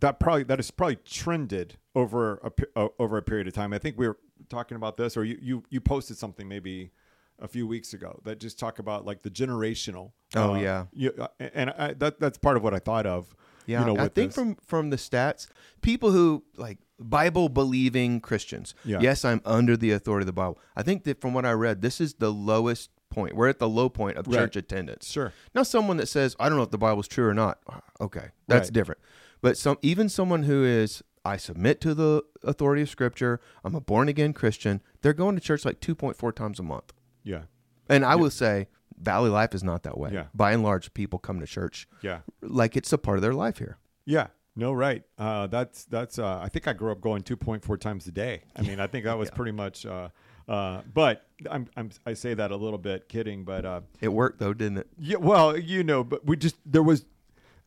that 0.00 0.18
probably 0.18 0.44
that 0.44 0.58
is 0.58 0.70
probably 0.70 0.96
trended 0.96 1.76
over 1.94 2.52
a 2.76 2.88
over 2.98 3.16
a 3.16 3.22
period 3.22 3.46
of 3.46 3.54
time. 3.54 3.72
I 3.72 3.78
think 3.78 3.98
we 3.98 4.08
were 4.08 4.18
talking 4.48 4.76
about 4.76 4.96
this, 4.96 5.16
or 5.16 5.24
you 5.24 5.38
you 5.40 5.62
you 5.70 5.80
posted 5.80 6.16
something 6.16 6.48
maybe 6.48 6.90
a 7.38 7.48
few 7.48 7.66
weeks 7.66 7.92
ago 7.92 8.20
that 8.24 8.38
just 8.38 8.58
talk 8.58 8.78
about 8.78 9.04
like 9.04 9.22
the 9.22 9.30
generational. 9.30 10.12
Oh, 10.34 10.54
uh, 10.54 10.58
yeah. 10.58 10.84
you, 10.92 11.12
uh, 11.18 11.28
and 11.38 11.70
I, 11.70 11.92
that 11.94 12.20
that's 12.20 12.38
part 12.38 12.56
of 12.56 12.62
what 12.62 12.74
I 12.74 12.78
thought 12.78 13.06
of. 13.06 13.34
Yeah, 13.66 13.80
you 13.86 13.94
know, 13.94 14.02
I 14.02 14.08
think 14.08 14.30
this. 14.30 14.34
from 14.34 14.56
from 14.66 14.90
the 14.90 14.96
stats, 14.96 15.46
people 15.82 16.10
who 16.10 16.44
like 16.56 16.78
Bible 16.98 17.48
believing 17.48 18.20
Christians. 18.20 18.74
Yeah. 18.84 19.00
Yes, 19.00 19.24
I'm 19.24 19.40
under 19.44 19.76
the 19.76 19.90
authority 19.92 20.22
of 20.22 20.26
the 20.26 20.32
Bible. 20.32 20.58
I 20.76 20.82
think 20.82 21.04
that 21.04 21.20
from 21.20 21.34
what 21.34 21.44
I 21.44 21.52
read, 21.52 21.82
this 21.82 22.00
is 22.00 22.14
the 22.14 22.32
lowest 22.32 22.90
point. 23.10 23.34
We're 23.34 23.48
at 23.48 23.58
the 23.58 23.68
low 23.68 23.88
point 23.88 24.16
of 24.16 24.26
Right. 24.26 24.36
church 24.36 24.56
attendance. 24.56 25.08
Sure. 25.10 25.32
Now, 25.54 25.62
someone 25.62 25.96
that 25.98 26.06
says, 26.06 26.34
"I 26.38 26.48
don't 26.48 26.56
know 26.58 26.64
if 26.64 26.70
the 26.70 26.78
Bible's 26.78 27.08
true 27.08 27.26
or 27.26 27.34
not," 27.34 27.58
ah, 27.68 27.80
okay, 28.00 28.28
that's 28.48 28.66
Right. 28.66 28.72
different. 28.72 29.00
But 29.40 29.56
some 29.58 29.78
even 29.82 30.08
someone 30.08 30.44
who 30.44 30.64
is, 30.64 31.02
"I 31.24 31.36
submit 31.36 31.80
to 31.82 31.94
the 31.94 32.22
authority 32.42 32.82
of 32.82 32.88
Scripture. 32.88 33.40
I'm 33.64 33.74
a 33.74 33.80
born 33.80 34.08
again 34.08 34.32
Christian." 34.32 34.80
They're 35.02 35.12
going 35.12 35.34
to 35.36 35.40
church 35.40 35.64
like 35.64 35.80
2.4 35.80 36.32
times 36.32 36.58
a 36.58 36.62
month. 36.62 36.92
Yeah. 37.22 37.42
And 37.88 38.04
I 38.04 38.14
will 38.16 38.30
say, 38.30 38.68
Valley 39.00 39.30
Life 39.30 39.54
is 39.54 39.62
not 39.64 39.82
that 39.84 39.98
way. 39.98 40.10
Yeah. 40.12 40.24
By 40.34 40.52
and 40.52 40.62
large, 40.62 40.92
people 40.94 41.18
come 41.18 41.40
to 41.40 41.46
church 41.46 41.88
Yeah. 42.02 42.20
like 42.42 42.76
it's 42.76 42.92
a 42.92 42.98
part 42.98 43.18
of 43.18 43.22
their 43.22 43.34
life 43.34 43.58
here. 43.58 43.78
Yeah. 44.04 44.28
No, 44.56 44.72
right. 44.72 45.02
Uh, 45.18 45.48
that's 45.48 45.84
that's. 45.86 46.16
Uh, 46.18 46.38
I 46.40 46.48
think 46.48 46.68
I 46.68 46.74
grew 46.74 46.92
up 46.92 47.00
going 47.00 47.22
two 47.22 47.36
point 47.36 47.64
four 47.64 47.76
times 47.76 48.06
a 48.06 48.12
day. 48.12 48.42
I 48.54 48.62
mean, 48.62 48.78
I 48.78 48.86
think 48.86 49.04
that 49.04 49.18
was 49.18 49.28
pretty 49.38 49.50
much. 49.50 49.84
Uh, 49.84 50.10
uh, 50.48 50.82
but 50.92 51.26
I'm, 51.50 51.66
I'm 51.76 51.90
I 52.06 52.14
say 52.14 52.34
that 52.34 52.52
a 52.52 52.56
little 52.56 52.78
bit 52.78 53.08
kidding, 53.08 53.44
but 53.44 53.64
uh, 53.64 53.80
It 54.00 54.08
worked 54.08 54.38
though, 54.38 54.54
didn't 54.54 54.78
it? 54.78 54.86
yeah. 54.96 55.16
Well, 55.16 55.56
you 55.58 55.82
know, 55.82 56.04
but 56.04 56.24
we 56.24 56.36
just 56.36 56.54
there 56.64 56.84
was. 56.84 57.04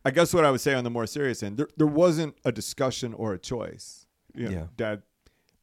I 0.05 0.11
guess 0.11 0.33
what 0.33 0.45
I 0.45 0.51
would 0.51 0.61
say 0.61 0.73
on 0.75 0.85
the 0.85 0.89
more 0.89 1.05
serious 1.07 1.43
end, 1.43 1.57
there 1.57 1.67
there 1.75 1.87
wasn't 1.87 2.37
a 2.45 2.53
discussion 2.53 3.13
or 3.13 3.33
a 3.33 3.37
choice. 3.37 4.05
You 4.33 4.45
know, 4.45 4.51
Yeah. 4.51 4.65
Dad, 4.77 5.01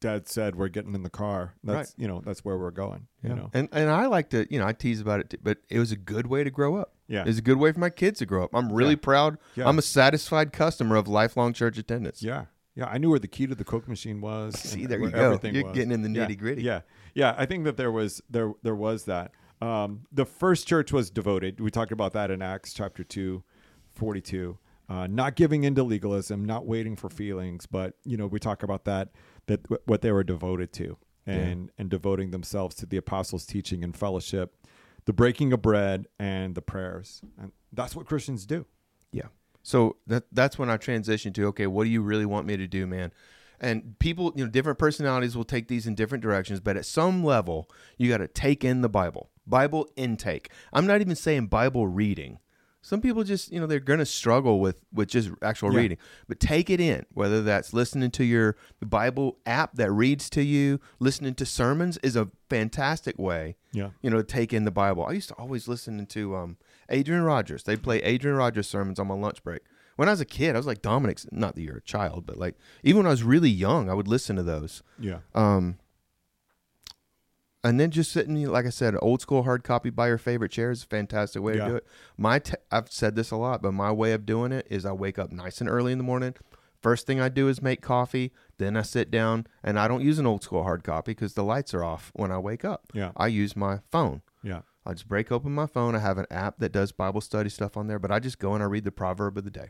Dad 0.05 0.27
said 0.29 0.55
we're 0.55 0.67
getting 0.67 0.93
in 0.93 1.03
the 1.03 1.09
car. 1.09 1.55
That's 1.63 1.89
Right. 1.89 2.01
you 2.01 2.07
know 2.07 2.21
that's 2.25 2.45
where 2.45 2.57
we're 2.57 2.71
going. 2.71 3.07
You 3.23 3.35
know. 3.35 3.49
And 3.53 3.67
and 3.71 3.89
I 3.89 4.05
like 4.05 4.29
to, 4.29 4.45
you 4.51 4.59
know, 4.59 4.67
I 4.67 4.73
tease 4.73 5.01
about 5.01 5.19
it, 5.19 5.29
too, 5.31 5.37
but 5.41 5.57
it 5.69 5.79
was 5.79 5.91
a 5.91 5.95
good 5.97 6.27
way 6.27 6.43
to 6.43 6.51
grow 6.51 6.75
up. 6.75 6.93
Yeah. 7.07 7.21
It 7.21 7.27
was 7.27 7.37
a 7.39 7.41
good 7.41 7.57
way 7.57 7.71
for 7.71 7.79
my 7.79 7.89
kids 7.89 8.19
to 8.19 8.25
grow 8.25 8.43
up. 8.43 8.51
I'm 8.53 8.71
really 8.71 8.91
Yeah. 8.91 8.99
proud. 9.01 9.37
Yeah. 9.55 9.67
I'm 9.67 9.77
a 9.79 9.81
satisfied 9.81 10.53
customer 10.53 10.95
of 10.95 11.07
lifelong 11.07 11.53
church 11.53 11.77
attendance. 11.77 12.21
Yeah. 12.21 12.45
Yeah, 12.75 12.85
I 12.87 12.97
knew 12.97 13.09
where 13.09 13.19
the 13.19 13.27
key 13.27 13.47
to 13.47 13.55
the 13.55 13.63
Coke 13.63 13.87
machine 13.87 14.19
was. 14.21 14.59
See, 14.59 14.81
and 14.81 14.89
there 14.91 14.99
you 14.99 15.09
go. 15.09 15.17
everything 15.17 15.55
You're 15.55 15.63
was. 15.65 15.73
getting 15.73 15.91
in 15.91 16.01
the 16.01 16.09
nitty-gritty. 16.09 16.61
Yeah, 16.61 16.81
yeah. 17.13 17.33
I 17.37 17.45
think 17.45 17.63
that 17.63 17.77
there 17.77 17.91
was 17.91 18.21
there 18.29 18.53
there 18.63 18.75
was 18.75 19.05
that. 19.05 19.31
Um, 19.61 20.01
the 20.11 20.25
first 20.25 20.67
church 20.67 20.91
was 20.91 21.09
devoted. 21.09 21.59
We 21.61 21.71
talked 21.71 21.91
about 21.93 22.11
that 22.13 22.29
in 22.29 22.41
Acts 22.41 22.73
chapter 22.73 23.03
2, 23.03 23.41
42. 23.93 24.57
Uh, 24.87 25.07
not 25.07 25.35
giving 25.35 25.63
into 25.63 25.81
legalism, 25.83 26.45
not 26.45 26.67
waiting 26.67 26.95
for 26.95 27.09
feelings, 27.09 27.65
but 27.65 27.95
you 28.03 28.17
know 28.17 28.27
we 28.27 28.39
talk 28.39 28.61
about 28.61 28.85
that 28.85 29.09
that 29.47 29.63
w- 29.63 29.81
what 29.85 30.01
they 30.01 30.11
were 30.11 30.23
devoted 30.23 30.71
to, 30.73 30.97
and 31.25 31.71
and 31.77 31.89
devoting 31.89 32.31
themselves 32.31 32.75
to 32.75 32.85
the 32.85 32.97
apostles' 32.97 33.45
teaching 33.45 33.83
and 33.83 33.95
fellowship, 33.95 34.55
the 35.05 35.13
breaking 35.13 35.53
of 35.53 35.61
bread, 35.61 36.07
and 36.19 36.55
the 36.55 36.61
prayers, 36.61 37.21
and 37.37 37.51
that's 37.73 37.95
what 37.95 38.05
Christians 38.05 38.45
do. 38.45 38.65
Yeah. 39.11 39.27
So 39.63 39.97
that 40.07 40.25
that's 40.31 40.59
when 40.59 40.69
I 40.69 40.77
transitioned 40.77 41.33
to 41.35 41.47
okay, 41.47 41.67
what 41.67 41.85
do 41.85 41.89
you 41.89 42.01
really 42.01 42.25
want 42.25 42.45
me 42.45 42.57
to 42.57 42.67
do, 42.67 42.85
man? 42.85 43.11
And 43.59 43.97
people, 43.99 44.33
you 44.35 44.43
know, 44.43 44.51
different 44.51 44.77
personalities 44.77 45.35
will 45.35 45.45
take 45.45 45.67
these 45.67 45.87
in 45.87 45.95
different 45.95 46.21
directions, 46.21 46.59
but 46.59 46.75
at 46.77 46.85
some 46.85 47.23
level, 47.23 47.69
you 47.97 48.09
got 48.09 48.17
to 48.17 48.27
take 48.27 48.63
in 48.63 48.81
the 48.81 48.89
Bible. 48.89 49.29
Bible 49.47 49.87
intake. 49.95 50.49
I'm 50.73 50.85
not 50.85 51.01
even 51.01 51.15
saying 51.15 51.47
Bible 51.47 51.87
reading. 51.87 52.39
Some 52.85 53.01
people 53.01 53.23
just, 53.23 53.51
you 53.51 53.59
know, 53.59 53.65
they're 53.65 53.79
going 53.79 53.97
to 53.97 54.05
struggle 54.05 54.59
with 54.59 54.79
with 54.93 55.07
just 55.09 55.31
actual 55.41 55.73
Yeah. 55.73 55.79
reading. 55.79 55.97
But 56.27 56.39
take 56.39 56.69
it 56.69 56.79
in, 56.79 57.07
whether 57.11 57.41
that's 57.41 57.73
listening 57.73 58.11
to 58.11 58.23
your 58.23 58.55
Bible 58.79 59.39
app 59.47 59.73
that 59.77 59.91
reads 59.91 60.29
to 60.29 60.43
you, 60.43 60.79
listening 60.99 61.33
to 61.33 61.47
sermons 61.47 61.97
is 62.03 62.15
a 62.15 62.29
fantastic 62.47 63.17
way, 63.17 63.55
Yeah. 63.73 63.89
you 64.03 64.11
know, 64.11 64.17
to 64.17 64.23
take 64.23 64.53
in 64.53 64.65
the 64.65 64.71
Bible. 64.71 65.03
I 65.03 65.13
used 65.13 65.29
to 65.29 65.33
always 65.33 65.67
listen 65.67 66.05
to 66.05 66.35
um, 66.35 66.57
Adrian 66.89 67.23
Rogers. 67.23 67.63
They'd 67.63 67.81
play 67.81 68.03
Adrian 68.03 68.37
Rogers 68.37 68.67
sermons 68.67 68.99
on 68.99 69.07
my 69.07 69.15
lunch 69.15 69.43
break. 69.43 69.61
When 69.95 70.07
I 70.07 70.11
was 70.11 70.21
a 70.21 70.25
kid, 70.25 70.55
I 70.55 70.59
was 70.59 70.67
like 70.67 70.83
Dominic's, 70.83 71.25
not 71.31 71.55
that 71.55 71.61
you're 71.63 71.77
a 71.77 71.81
child, 71.81 72.27
but 72.27 72.37
like 72.37 72.53
even 72.83 72.97
when 72.99 73.07
I 73.07 73.09
was 73.09 73.23
really 73.23 73.49
young, 73.49 73.89
I 73.89 73.95
would 73.95 74.07
listen 74.07 74.35
to 74.35 74.43
those. 74.43 74.83
Yeah. 74.99 75.19
Um, 75.33 75.79
and 77.65 77.79
then 77.79 77.91
just 77.91 78.11
sitting, 78.11 78.41
like 78.47 78.65
I 78.65 78.69
said, 78.69 78.95
old 79.01 79.19
school 79.21 79.43
hard 79.43 79.63
copy 79.63 79.89
by 79.89 80.07
your 80.07 80.17
favorite 80.17 80.51
chair 80.51 80.71
is 80.71 80.83
a 80.83 80.87
fantastic 80.87 81.41
way 81.41 81.57
Yeah. 81.57 81.65
to 81.65 81.69
do 81.71 81.75
it. 81.77 81.87
My, 82.17 82.39
te- 82.39 82.53
I've 82.71 82.89
said 82.91 83.15
this 83.15 83.31
a 83.31 83.35
lot, 83.35 83.61
but 83.61 83.73
my 83.73 83.91
way 83.91 84.13
of 84.13 84.25
doing 84.25 84.51
it 84.53 84.65
is 84.69 84.85
I 84.85 84.93
wake 84.93 85.19
up 85.19 85.31
nice 85.31 85.59
and 85.59 85.69
early 85.69 85.91
in 85.91 85.97
the 85.97 86.03
morning. 86.03 86.35
First 86.81 87.07
thing 87.07 87.19
I 87.19 87.29
do 87.29 87.47
is 87.49 87.61
make 87.61 87.81
coffee. 87.81 88.31
Then 88.59 88.77
I 88.77 88.83
sit 88.83 89.09
down, 89.09 89.47
and 89.63 89.79
I 89.79 89.87
don't 89.87 90.03
use 90.03 90.19
an 90.19 90.27
old 90.27 90.43
school 90.43 90.63
hard 90.63 90.83
copy 90.83 91.11
because 91.11 91.33
the 91.33 91.43
lights 91.43 91.73
are 91.73 91.83
off 91.83 92.11
when 92.15 92.31
I 92.31 92.37
wake 92.37 92.63
up. 92.63 92.83
Yeah. 92.93 93.11
I 93.17 93.27
use 93.27 93.55
my 93.55 93.79
phone. 93.91 94.21
Yeah. 94.43 94.61
I 94.85 94.93
just 94.93 95.07
break 95.07 95.31
open 95.31 95.51
my 95.51 95.65
phone. 95.65 95.95
I 95.95 95.99
have 95.99 96.19
an 96.19 96.27
app 96.29 96.59
that 96.59 96.71
does 96.71 96.91
Bible 96.91 97.21
study 97.21 97.49
stuff 97.49 97.75
on 97.75 97.87
there, 97.87 97.97
but 97.97 98.11
I 98.11 98.19
just 98.19 98.37
go 98.37 98.53
and 98.53 98.61
I 98.61 98.67
read 98.67 98.83
the 98.83 98.91
proverb 98.91 99.35
of 99.37 99.43
the 99.43 99.49
day. 99.49 99.69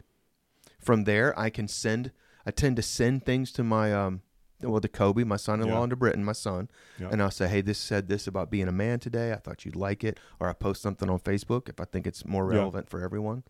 From 0.80 1.06
there, 1.06 1.38
I 1.40 1.50
can 1.50 1.70
send. 1.70 2.12
I 2.46 2.52
tend 2.52 2.76
to 2.76 2.82
send 2.82 3.26
things 3.26 3.52
to 3.54 3.64
my 3.64 3.94
um, 3.94 4.22
well, 4.62 4.82
to 4.82 4.88
Kobe, 4.88 5.24
my 5.24 5.36
son-in-law, 5.36 5.74
Yeah. 5.78 5.84
and 5.84 5.90
to 5.90 5.96
Britton, 5.96 6.24
my 6.24 6.32
son, 6.32 6.70
Yeah. 7.00 7.10
and 7.12 7.22
I'll 7.22 7.32
say, 7.32 7.48
"Hey, 7.48 7.62
this 7.62 7.78
said 7.78 8.08
this 8.08 8.26
about 8.28 8.50
being 8.50 8.68
a 8.68 8.72
man 8.72 9.00
today. 9.00 9.32
I 9.34 9.36
thought 9.38 9.66
you'd 9.66 9.76
like 9.76 10.04
it." 10.04 10.20
Or 10.40 10.50
I 10.50 10.54
post 10.54 10.82
something 10.82 11.10
on 11.10 11.20
Facebook 11.20 11.70
if 11.70 11.80
I 11.80 11.86
think 11.86 12.08
it's 12.08 12.26
more 12.26 12.52
Yeah. 12.52 12.60
relevant 12.60 12.90
for 12.90 13.02
everyone. 13.02 13.44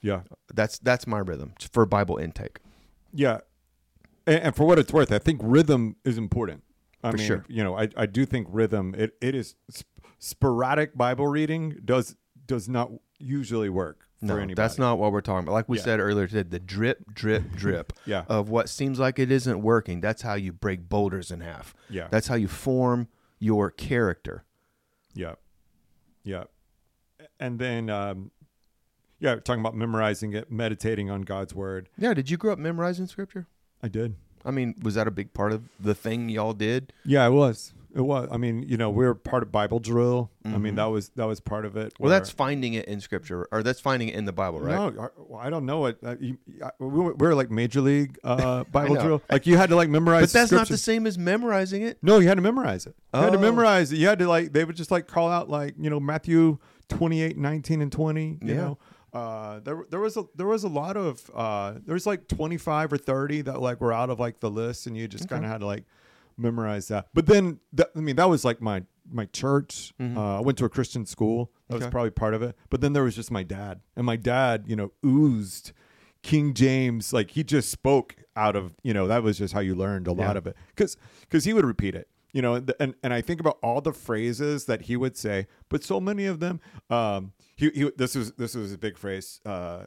Yeah. 0.00 0.22
That's 0.52 0.78
that's 0.78 1.06
my 1.06 1.18
rhythm 1.18 1.54
for 1.70 1.84
Bible 1.86 2.16
intake. 2.16 2.58
Yeah. 3.12 3.40
And, 4.26 4.40
and 4.40 4.56
for 4.56 4.64
what 4.66 4.78
it's 4.78 4.92
worth, 4.92 5.12
I 5.12 5.18
think 5.18 5.40
rhythm 5.42 5.96
is 6.04 6.16
important. 6.18 6.62
I 7.04 7.10
For 7.10 7.16
mean, 7.16 7.26
sure. 7.26 7.44
you 7.48 7.64
know, 7.64 7.76
I, 7.76 7.88
I 7.96 8.06
do 8.06 8.24
think 8.24 8.46
rhythm 8.50 8.94
it, 8.96 9.16
it 9.20 9.34
is 9.34 9.56
sp- 9.68 9.90
sporadic 10.18 10.96
Bible 10.96 11.26
reading 11.26 11.78
does 11.84 12.16
does 12.46 12.68
not 12.68 12.90
usually 13.18 13.68
work 13.68 14.08
No, 14.22 14.36
anybody. 14.36 14.54
that's 14.54 14.78
not 14.78 14.98
what 14.98 15.12
we're 15.12 15.20
talking 15.20 15.44
about. 15.46 15.52
Like 15.52 15.68
we 15.68 15.78
Yeah. 15.78 15.84
said 15.84 16.00
earlier 16.00 16.26
today, 16.26 16.48
the 16.48 16.58
drip, 16.60 17.12
drip, 17.12 17.50
drip 17.56 17.92
Yeah. 18.06 18.24
of 18.28 18.48
what 18.48 18.68
seems 18.68 18.98
like 18.98 19.18
it 19.18 19.30
isn't 19.32 19.60
working. 19.60 20.00
That's 20.00 20.22
how 20.22 20.34
you 20.34 20.52
break 20.52 20.88
boulders 20.88 21.30
in 21.30 21.40
half. 21.40 21.74
Yeah. 21.90 22.08
That's 22.10 22.28
how 22.28 22.36
you 22.36 22.48
form 22.48 23.08
your 23.38 23.70
character. 23.70 24.44
Yeah. 25.14 25.34
Yeah. 26.24 26.44
And 27.40 27.58
then 27.58 27.90
um 27.90 28.30
yeah, 29.18 29.36
talking 29.36 29.60
about 29.60 29.76
memorizing 29.76 30.32
it, 30.32 30.50
meditating 30.50 31.08
on 31.10 31.22
God's 31.22 31.54
word. 31.54 31.88
Yeah. 31.98 32.14
Did 32.14 32.30
you 32.30 32.36
grow 32.36 32.52
up 32.52 32.58
memorizing 32.58 33.06
scripture? 33.06 33.46
I 33.82 33.88
did. 33.88 34.16
I 34.44 34.50
mean, 34.50 34.74
was 34.82 34.94
that 34.96 35.06
a 35.06 35.12
big 35.12 35.32
part 35.34 35.52
of 35.52 35.62
the 35.78 35.94
thing 35.94 36.28
y'all 36.28 36.52
did? 36.54 36.92
Yeah, 37.04 37.24
it 37.26 37.30
was. 37.30 37.72
It 37.94 38.00
was. 38.00 38.28
I 38.32 38.38
mean, 38.38 38.62
you 38.62 38.76
know, 38.78 38.88
we 38.88 39.04
were 39.04 39.14
part 39.14 39.42
of 39.42 39.52
Bible 39.52 39.78
drill. 39.78 40.30
I 40.46 40.56
mean, 40.56 40.76
that 40.76 40.86
was 40.86 41.10
that 41.16 41.26
was 41.26 41.40
part 41.40 41.66
of 41.66 41.76
it. 41.76 41.92
Well, 41.98 42.08
where- 42.08 42.18
that's 42.18 42.30
finding 42.30 42.72
it 42.74 42.86
in 42.86 43.00
scripture, 43.00 43.46
or 43.52 43.62
that's 43.62 43.80
finding 43.80 44.08
it 44.08 44.14
in 44.14 44.24
the 44.24 44.32
Bible, 44.32 44.60
right? 44.60 44.94
No, 44.94 45.10
I, 45.38 45.46
I 45.46 45.50
don't 45.50 45.66
know 45.66 45.80
what 45.80 45.98
uh, 46.02 46.16
you, 46.18 46.38
I, 46.64 46.70
we, 46.78 46.86
were, 46.88 47.12
we 47.14 47.26
were 47.26 47.34
like 47.34 47.50
major 47.50 47.80
league 47.82 48.18
uh, 48.24 48.64
Bible 48.72 48.94
drill. 48.96 49.22
Like 49.30 49.46
you 49.46 49.56
had 49.58 49.68
to 49.68 49.76
like 49.76 49.90
memorize. 49.90 50.32
But 50.32 50.40
that's 50.40 50.52
not 50.52 50.68
the 50.68 50.78
same 50.78 51.06
as 51.06 51.18
memorizing 51.18 51.82
it. 51.82 51.98
No, 52.02 52.18
you 52.18 52.28
had 52.28 52.36
to 52.36 52.42
memorize 52.42 52.86
it. 52.86 52.94
You 53.14 53.20
had 53.20 53.32
to 53.34 53.38
Oh. 53.38 53.42
memorize 53.42 53.92
it. 53.92 53.96
You 53.98 54.06
had 54.08 54.18
to 54.20 54.26
like 54.28 54.52
they 54.54 54.64
would 54.64 54.76
just 54.76 54.90
like 54.90 55.06
call 55.06 55.28
out 55.30 55.50
like 55.50 55.74
you 55.78 55.90
know 55.90 56.00
Matthew 56.00 56.58
28, 56.88 57.36
19, 57.36 57.82
and 57.82 57.92
twenty. 57.92 58.38
You 58.40 58.48
Yeah. 58.48 58.54
know, 58.54 58.78
uh, 59.12 59.60
there 59.60 59.84
there 59.90 60.00
was 60.00 60.16
a 60.16 60.24
there 60.34 60.46
was 60.46 60.64
a 60.64 60.68
lot 60.68 60.96
of 60.96 61.30
uh, 61.34 61.74
there 61.84 61.92
was 61.92 62.06
like 62.06 62.26
twenty 62.26 62.56
five 62.56 62.90
or 62.92 62.96
thirty 62.96 63.42
that 63.42 63.60
like 63.60 63.80
were 63.82 63.92
out 63.92 64.08
of 64.10 64.18
like 64.18 64.40
the 64.40 64.50
list, 64.50 64.86
and 64.86 64.96
you 64.96 65.06
just 65.08 65.24
Okay. 65.24 65.34
kind 65.34 65.44
of 65.44 65.50
had 65.50 65.60
to 65.60 65.66
like 65.66 65.84
memorize 66.42 66.88
that. 66.88 67.06
But 67.14 67.26
then 67.26 67.60
that, 67.72 67.90
I 67.96 68.00
mean 68.00 68.16
that 68.16 68.28
was 68.28 68.44
like 68.44 68.60
my 68.60 68.82
my 69.10 69.26
church. 69.26 69.92
Mhm. 70.00 70.16
Uh, 70.16 70.38
I 70.38 70.40
went 70.40 70.58
to 70.58 70.64
a 70.64 70.68
Christian 70.68 71.06
school. 71.06 71.50
That 71.68 71.78
was 71.78 71.86
probably 71.88 72.10
part 72.10 72.34
of 72.34 72.42
it. 72.42 72.56
But 72.70 72.80
then 72.82 72.92
there 72.92 73.02
was 73.04 73.16
just 73.16 73.30
my 73.30 73.42
dad, 73.42 73.80
and 73.96 74.04
my 74.04 74.16
dad, 74.16 74.64
you 74.66 74.76
know, 74.76 74.92
oozed 75.04 75.72
King 76.22 76.54
James. 76.54 77.12
Like 77.12 77.30
he 77.32 77.42
just 77.44 77.70
spoke 77.70 78.16
out 78.36 78.56
of 78.56 78.74
you 78.82 78.92
know 78.94 79.06
that 79.08 79.22
was 79.22 79.38
just 79.38 79.54
how 79.54 79.60
you 79.60 79.74
learned 79.74 80.06
a 80.06 80.12
lot 80.12 80.36
of 80.36 80.46
it 80.46 80.56
because 80.74 80.96
because 81.22 81.44
he 81.44 81.52
would 81.52 81.64
repeat 81.64 81.94
it. 81.94 82.08
You 82.32 82.40
know, 82.40 82.54
and, 82.54 82.72
and 82.80 82.94
and 83.02 83.12
I 83.12 83.20
think 83.20 83.40
about 83.40 83.58
all 83.62 83.80
the 83.82 83.92
phrases 83.92 84.64
that 84.64 84.82
he 84.82 84.96
would 84.96 85.16
say, 85.18 85.46
but 85.68 85.84
so 85.84 86.00
many 86.00 86.24
of 86.24 86.40
them. 86.40 86.60
Um, 86.88 87.32
he, 87.56 87.68
he 87.70 87.90
this 87.96 88.14
was 88.14 88.32
this 88.32 88.54
was 88.54 88.72
a 88.72 88.78
big 88.78 88.96
phrase. 88.96 89.40
Uh, 89.44 89.84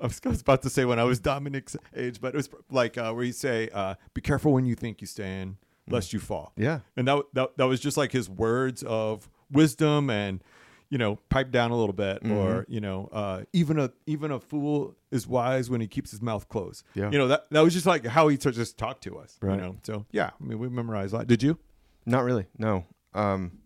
I 0.00 0.06
was, 0.06 0.20
I 0.24 0.28
was 0.30 0.40
about 0.40 0.62
to 0.62 0.70
say 0.70 0.84
when 0.84 0.98
I 0.98 1.04
was 1.04 1.20
Dominic's 1.20 1.76
age, 1.94 2.20
but 2.20 2.34
it 2.34 2.36
was 2.36 2.48
like 2.70 2.96
uh, 2.98 3.12
where 3.12 3.24
you 3.24 3.32
say, 3.32 3.68
uh, 3.72 3.94
"Be 4.14 4.20
careful 4.20 4.52
when 4.52 4.64
you 4.64 4.74
think 4.74 5.00
you 5.00 5.06
stand, 5.06 5.56
lest 5.88 6.12
you 6.12 6.18
fall." 6.20 6.52
Yeah. 6.56 6.80
and 6.96 7.06
that, 7.08 7.22
that 7.34 7.56
that 7.58 7.64
was 7.64 7.80
just 7.80 7.96
like 7.96 8.12
his 8.12 8.28
words 8.30 8.82
of 8.84 9.28
wisdom 9.52 10.08
and 10.10 10.42
you 10.88 10.98
know 10.98 11.16
pipe 11.28 11.50
down 11.50 11.70
a 11.70 11.76
little 11.76 11.92
bit 11.92 12.22
Mm-hmm. 12.22 12.32
or 12.32 12.64
you 12.68 12.80
know 12.80 13.08
uh, 13.12 13.42
even 13.52 13.78
a 13.78 13.90
even 14.06 14.30
a 14.30 14.40
fool 14.40 14.96
is 15.10 15.26
wise 15.26 15.68
when 15.70 15.80
he 15.80 15.86
keeps 15.86 16.10
his 16.10 16.20
mouth 16.22 16.48
closed 16.48 16.84
Yeah. 16.94 17.10
you 17.10 17.18
know 17.18 17.28
that 17.28 17.46
that 17.50 17.60
was 17.60 17.72
just 17.74 17.86
like 17.86 18.06
how 18.06 18.28
he 18.28 18.36
to 18.38 18.50
just 18.52 18.76
talked 18.78 19.02
to 19.04 19.18
us 19.18 19.36
Right. 19.42 19.54
you 19.56 19.60
know 19.60 19.76
so 19.84 20.06
yeah 20.12 20.30
i 20.40 20.44
mean 20.44 20.58
we 20.58 20.68
memorized 20.68 21.12
a 21.12 21.18
lot 21.18 21.26
did 21.28 21.42
you 21.42 21.58
Not 22.06 22.24
really. 22.24 22.46
No. 22.58 22.86
Um, 23.14 23.58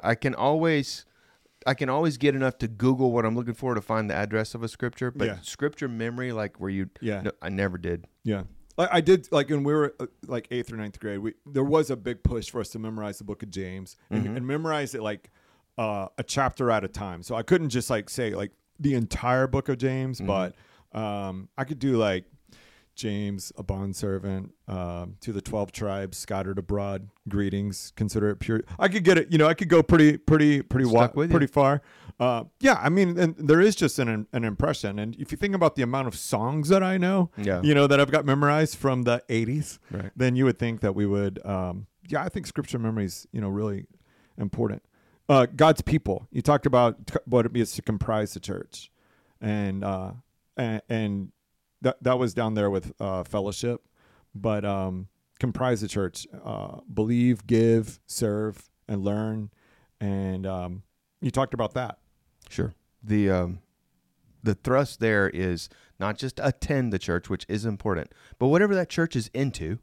I 0.00 0.14
can 0.14 0.34
always, 0.34 1.04
I 1.66 1.74
can 1.74 1.88
always 1.88 2.16
get 2.18 2.34
enough 2.34 2.58
to 2.58 2.68
Google 2.68 3.12
what 3.12 3.24
I'm 3.26 3.34
looking 3.36 3.54
for 3.54 3.74
to 3.74 3.80
find 3.80 4.08
the 4.08 4.14
address 4.14 4.54
of 4.54 4.62
a 4.62 4.68
scripture. 4.68 5.10
But 5.10 5.26
Yeah. 5.26 5.38
scripture 5.42 5.88
memory, 5.88 6.32
like 6.32 6.58
where 6.60 6.70
you, 6.70 6.88
Yeah. 7.00 7.22
no, 7.22 7.32
I 7.42 7.48
never 7.48 7.78
did. 7.78 8.06
yeah 8.24 8.44
I, 8.78 8.88
I 8.98 9.00
did 9.00 9.26
like 9.32 9.50
when 9.50 9.64
we 9.64 9.72
were 9.72 9.94
uh, 9.98 10.06
like 10.26 10.46
eighth 10.52 10.72
or 10.72 10.76
ninth 10.76 11.00
grade 11.00 11.18
we 11.18 11.34
there 11.46 11.64
was 11.64 11.90
a 11.90 11.96
big 11.96 12.22
push 12.22 12.48
for 12.48 12.60
us 12.60 12.68
to 12.70 12.78
memorize 12.78 13.18
the 13.18 13.24
book 13.24 13.42
of 13.42 13.50
james 13.50 13.96
and, 14.10 14.24
Mm-hmm. 14.24 14.36
and 14.36 14.46
memorize 14.46 14.94
it 14.94 15.02
like 15.02 15.30
uh, 15.76 16.06
a 16.16 16.22
chapter 16.22 16.70
at 16.70 16.84
a 16.84 16.88
time 16.88 17.22
so 17.24 17.34
i 17.34 17.42
couldn't 17.42 17.70
just 17.70 17.90
like 17.90 18.08
say 18.08 18.34
like 18.36 18.52
the 18.78 18.94
entire 18.94 19.48
book 19.48 19.68
of 19.68 19.78
james 19.78 20.20
Mm-hmm. 20.20 20.26
but 20.28 20.98
um, 21.00 21.48
i 21.58 21.64
could 21.64 21.80
do 21.80 21.96
like 21.96 22.24
James, 22.98 23.52
a 23.56 23.62
bondservant, 23.62 24.52
um, 24.66 25.14
to 25.20 25.32
the 25.32 25.40
twelve 25.40 25.70
tribes 25.72 26.18
scattered 26.18 26.58
abroad. 26.58 27.08
Greetings, 27.28 27.92
consider 27.96 28.28
it 28.30 28.40
pure. 28.40 28.62
I 28.78 28.88
could 28.88 29.04
get 29.04 29.16
it. 29.16 29.30
You 29.32 29.38
know, 29.38 29.46
I 29.46 29.54
could 29.54 29.68
go 29.68 29.82
pretty, 29.84 30.18
pretty, 30.18 30.62
pretty, 30.62 30.84
wa- 30.90 31.08
with 31.14 31.30
pretty 31.30 31.46
far. 31.46 31.80
Uh, 32.18 32.44
yeah, 32.58 32.78
I 32.82 32.88
mean, 32.88 33.16
and 33.16 33.36
there 33.38 33.60
is 33.60 33.76
just 33.76 34.00
an 34.00 34.26
an 34.32 34.44
impression. 34.44 34.98
And 34.98 35.14
if 35.16 35.30
you 35.30 35.38
think 35.38 35.54
about 35.54 35.76
the 35.76 35.82
amount 35.82 36.08
of 36.08 36.16
songs 36.16 36.68
that 36.70 36.82
I 36.82 36.98
know, 36.98 37.30
Yeah. 37.38 37.62
you 37.62 37.72
know, 37.72 37.86
that 37.86 38.00
I've 38.00 38.10
got 38.10 38.26
memorized 38.26 38.76
from 38.76 39.02
the 39.02 39.22
'80s, 39.28 39.78
Right. 39.92 40.10
then 40.16 40.34
you 40.34 40.44
would 40.44 40.58
think 40.58 40.80
that 40.80 40.94
we 40.96 41.06
would. 41.06 41.38
Um, 41.46 41.86
yeah, 42.08 42.22
I 42.24 42.28
think 42.28 42.46
scripture 42.48 42.78
memory 42.80 43.04
is, 43.04 43.28
you 43.32 43.40
know, 43.40 43.48
really 43.48 43.86
important. 44.36 44.82
Uh, 45.28 45.46
God's 45.54 45.82
people. 45.82 46.26
You 46.32 46.42
talked 46.42 46.66
about 46.66 46.96
what 47.26 47.46
it 47.46 47.52
means 47.52 47.72
to 47.74 47.82
comprise 47.82 48.34
the 48.34 48.40
church, 48.40 48.90
and 49.40 49.84
uh, 49.84 50.12
and, 50.56 50.82
and 50.88 51.32
that 51.82 52.02
that 52.02 52.18
was 52.18 52.34
down 52.34 52.54
there 52.54 52.70
with 52.70 52.92
uh, 53.00 53.24
fellowship, 53.24 53.82
but 54.34 54.64
um, 54.64 55.08
comprise 55.38 55.80
the 55.80 55.88
church. 55.88 56.26
Uh, 56.44 56.80
believe, 56.92 57.46
give, 57.46 58.00
serve, 58.06 58.68
and 58.88 59.04
learn, 59.04 59.50
and 60.00 60.46
um, 60.46 60.82
you 61.20 61.30
talked 61.30 61.54
about 61.54 61.74
that. 61.74 61.98
Sure. 62.48 62.74
The 63.02 63.30
um, 63.30 63.60
the 64.42 64.54
thrust 64.54 65.00
there 65.00 65.28
is 65.28 65.68
not 65.98 66.16
just 66.16 66.40
attend 66.42 66.92
the 66.92 66.98
church, 66.98 67.28
which 67.28 67.44
is 67.48 67.64
important, 67.64 68.12
but 68.38 68.48
whatever 68.48 68.74
that 68.74 68.88
church 68.88 69.16
is 69.16 69.30
into, 69.34 69.78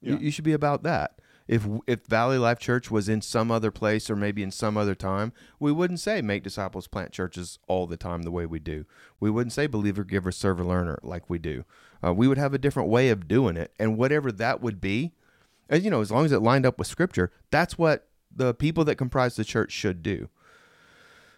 you, 0.00 0.16
you 0.18 0.30
should 0.30 0.44
be 0.44 0.52
about 0.52 0.82
that. 0.82 1.20
If 1.48 1.66
if 1.86 2.06
Valley 2.06 2.36
Life 2.36 2.58
Church 2.58 2.90
was 2.90 3.08
in 3.08 3.22
some 3.22 3.50
other 3.50 3.70
place 3.70 4.10
or 4.10 4.16
maybe 4.16 4.42
in 4.42 4.50
some 4.50 4.76
other 4.76 4.94
time, 4.94 5.32
we 5.58 5.72
wouldn't 5.72 6.00
say 6.00 6.20
make 6.20 6.42
disciples, 6.44 6.86
plant 6.86 7.10
churches 7.10 7.58
all 7.66 7.86
the 7.86 7.96
time 7.96 8.22
the 8.22 8.30
way 8.30 8.44
we 8.44 8.58
do. 8.58 8.84
We 9.18 9.30
wouldn't 9.30 9.54
say 9.54 9.66
believer, 9.66 10.04
giver, 10.04 10.30
server, 10.30 10.62
learner 10.62 10.98
like 11.02 11.30
we 11.30 11.38
do. 11.38 11.64
Uh, 12.04 12.12
we 12.12 12.28
would 12.28 12.38
have 12.38 12.52
a 12.52 12.58
different 12.58 12.90
way 12.90 13.08
of 13.08 13.26
doing 13.26 13.56
it, 13.56 13.72
and 13.78 13.96
whatever 13.96 14.30
that 14.30 14.60
would 14.60 14.80
be, 14.80 15.14
and 15.70 15.82
you 15.82 15.90
know, 15.90 16.02
as 16.02 16.10
long 16.10 16.26
as 16.26 16.32
it 16.32 16.40
lined 16.40 16.66
up 16.66 16.78
with 16.78 16.86
Scripture, 16.86 17.32
that's 17.50 17.78
what 17.78 18.08
the 18.34 18.52
people 18.52 18.84
that 18.84 18.96
comprise 18.96 19.36
the 19.36 19.44
church 19.44 19.72
should 19.72 20.02
do. 20.02 20.28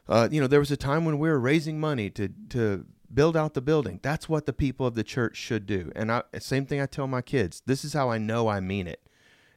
Uh, 0.09 0.29
you 0.31 0.41
know, 0.41 0.49
there 0.49 0.61
was 0.61 0.73
a 0.73 0.77
time 0.77 1.05
when 1.05 1.21
we 1.21 1.29
were 1.29 1.39
raising 1.39 1.79
money 1.79 2.11
to 2.11 2.29
to 2.49 2.85
build 3.13 3.37
out 3.37 3.55
the 3.55 3.61
building. 3.61 4.01
That's 4.03 4.29
what 4.29 4.47
the 4.47 4.53
people 4.53 4.87
of 4.87 4.95
the 4.95 5.05
church 5.05 5.37
should 5.37 5.67
do. 5.67 5.93
And 5.95 6.13
I, 6.13 6.23
same 6.39 6.67
thing 6.67 6.81
I 6.81 6.87
tell 6.87 7.07
my 7.07 7.23
kids. 7.23 7.63
This 7.67 7.85
is 7.85 7.93
how 7.93 8.11
I 8.11 8.19
know 8.19 8.49
I 8.49 8.61
mean 8.61 8.87
it. 8.87 9.01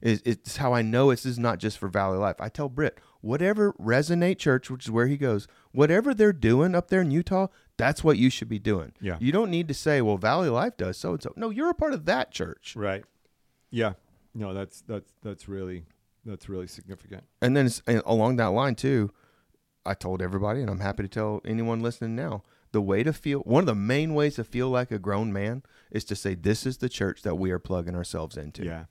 Is 0.03 0.21
it's 0.25 0.57
how 0.57 0.73
I 0.73 0.81
know 0.81 1.09
this 1.09 1.25
is 1.25 1.39
not 1.39 1.59
just 1.59 1.77
for 1.77 1.87
Valley 1.87 2.17
Life. 2.17 2.35
I 2.39 2.49
tell 2.49 2.67
Britt, 2.67 2.99
whatever 3.21 3.71
Resonate 3.73 4.37
Church, 4.37 4.69
which 4.69 4.85
is 4.85 4.91
where 4.91 5.07
he 5.07 5.17
goes, 5.17 5.47
whatever 5.71 6.13
they're 6.13 6.33
doing 6.33 6.75
up 6.75 6.89
there 6.89 7.01
in 7.01 7.09
Utah, 7.09 7.47
that's 7.77 8.03
what 8.03 8.17
you 8.17 8.29
should 8.29 8.49
be 8.49 8.59
doing. 8.59 8.91
Yeah. 8.99 9.17
You 9.19 9.31
don't 9.31 9.49
need 9.49 9.69
to 9.69 9.73
say, 9.73 10.01
well, 10.01 10.17
Valley 10.17 10.49
Life 10.49 10.75
does 10.77 10.97
so 10.97 11.13
and 11.13 11.23
so. 11.23 11.33
No, 11.37 11.49
you're 11.49 11.69
a 11.69 11.73
part 11.73 11.93
of 11.93 12.03
that 12.05 12.31
church. 12.31 12.75
Right. 12.75 13.05
Yeah. 13.71 13.93
No, 14.35 14.53
that's 14.53 14.81
that's 14.81 15.13
that's 15.23 15.47
really 15.47 15.85
that's 16.25 16.49
really 16.49 16.67
significant. 16.67 17.23
and 17.41 17.55
then 17.55 17.65
it's, 17.67 17.81
and 17.87 18.01
along 18.05 18.35
that 18.37 18.47
line 18.47 18.75
too 18.75 19.11
I 19.85 19.93
told 19.93 20.21
everybody, 20.21 20.61
and 20.61 20.69
I'm 20.69 20.79
happy 20.79 21.03
to 21.03 21.09
tell 21.09 21.41
anyone 21.45 21.81
listening 21.81 22.15
now, 22.15 22.43
the 22.71 22.81
way 22.81 23.03
to 23.03 23.13
feel 23.13 23.39
one 23.39 23.61
of 23.61 23.67
the 23.67 23.75
main 23.75 24.13
ways 24.13 24.35
to 24.35 24.43
feel 24.43 24.69
like 24.69 24.91
a 24.91 24.99
grown 24.99 25.31
man 25.31 25.63
is 25.91 26.03
to 26.05 26.15
say, 26.15 26.35
"This 26.35 26.65
is 26.65 26.77
the 26.77 26.89
church 26.89 27.21
that 27.23 27.35
we 27.35 27.51
are 27.51 27.59
plugging 27.59 27.95
ourselves 27.95 28.37
into." 28.37 28.63
Yeah. 28.63 28.85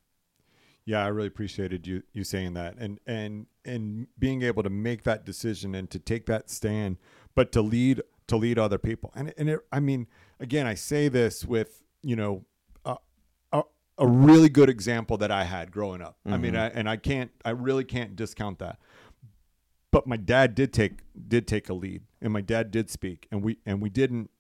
Yeah, 0.85 1.05
I 1.05 1.09
really 1.09 1.29
appreciated 1.29 1.87
you 1.87 2.03
you 2.13 2.25
saying 2.25 2.55
that 2.55 2.77
and 2.79 2.99
and 3.07 3.47
and 3.65 4.09
being 4.19 4.43
able 4.43 4.63
to 4.63 4.71
make 4.71 5.05
that 5.05 5.25
decision 5.25 5.75
and 5.75 5.89
to 5.91 5.99
take 5.99 6.27
that 6.27 6.51
stand, 6.51 6.97
but 7.35 7.53
to 7.53 7.63
lead 7.63 8.03
to 8.27 8.37
lead 8.37 8.59
other 8.59 8.79
people. 8.79 9.13
And 9.15 9.33
and 9.39 9.49
it, 9.51 9.61
I 9.71 9.81
mean, 9.81 10.09
again, 10.41 10.67
I 10.67 10.75
say 10.75 11.09
this 11.09 11.45
with 11.45 11.83
you 12.03 12.17
know 12.17 12.45
a, 12.85 12.97
a, 13.53 13.63
a 13.99 14.07
really 14.07 14.49
good 14.49 14.69
example 14.69 15.17
that 15.19 15.31
I 15.31 15.45
had 15.45 15.71
growing 15.71 16.03
up. 16.03 16.17
I 16.27 16.37
mean, 16.37 16.55
mm-hmm. 16.55 16.63
I, 16.63 16.67
and 16.79 16.89
I 16.89 16.97
can't, 16.97 17.31
I 17.45 17.51
really 17.51 17.85
can't 17.85 18.17
discount 18.17 18.59
that. 18.59 18.79
But 19.93 20.07
my 20.07 20.17
dad 20.17 20.55
did 20.55 20.73
take 20.73 21.01
did 21.29 21.47
take 21.47 21.69
a 21.69 21.75
lead, 21.75 22.03
and 22.21 22.33
my 22.33 22.41
dad 22.41 22.71
did 22.71 22.91
speak, 22.91 23.29
and 23.31 23.43
we 23.43 23.59
and 23.65 23.81
we 23.81 23.89
didn't 23.89 24.31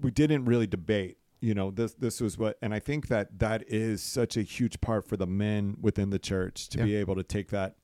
we 0.00 0.10
didn't 0.10 0.44
really 0.44 0.66
debate 0.66 1.18
you 1.40 1.54
know 1.54 1.70
this 1.70 1.94
this 1.94 2.20
was 2.20 2.36
what 2.36 2.56
and 2.62 2.74
i 2.74 2.78
think 2.80 3.08
that 3.08 3.38
that 3.38 3.62
is 3.68 4.02
such 4.02 4.36
a 4.36 4.42
huge 4.42 4.80
part 4.80 5.06
for 5.06 5.16
the 5.16 5.26
men 5.26 5.76
within 5.80 6.10
the 6.10 6.18
church 6.18 6.68
to 6.70 6.78
Yeah. 6.78 6.84
be 6.84 6.96
able 6.96 7.14
to 7.16 7.22
take 7.22 7.48
that 7.50 7.76